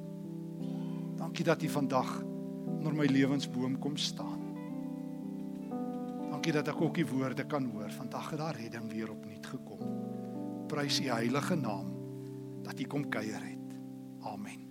Dankie 1.17 1.45
dat 1.45 1.61
u 1.63 1.69
vandag 1.69 2.23
onder 2.65 2.95
my 2.95 3.05
lewensboom 3.05 3.79
kom 3.79 3.97
staan. 3.97 4.41
Dankie 6.31 6.51
dat 6.51 6.67
ek 6.67 6.81
ook 6.81 6.95
die 6.95 7.07
woorde 7.07 7.45
kan 7.45 7.65
hoor. 7.65 7.91
Vandag 7.91 8.29
het 8.29 8.39
daar 8.39 8.55
redding 8.55 8.91
weer 8.91 9.11
opnuut 9.11 9.34
gekom. 9.45 9.79
Prys 10.67 10.99
u 10.99 11.09
heilige 11.09 11.55
naam 11.55 11.93
dat 12.61 12.79
u 12.79 12.83
kom 12.83 13.09
kuier 13.09 13.43
het. 13.43 13.79
Amen. 14.19 14.64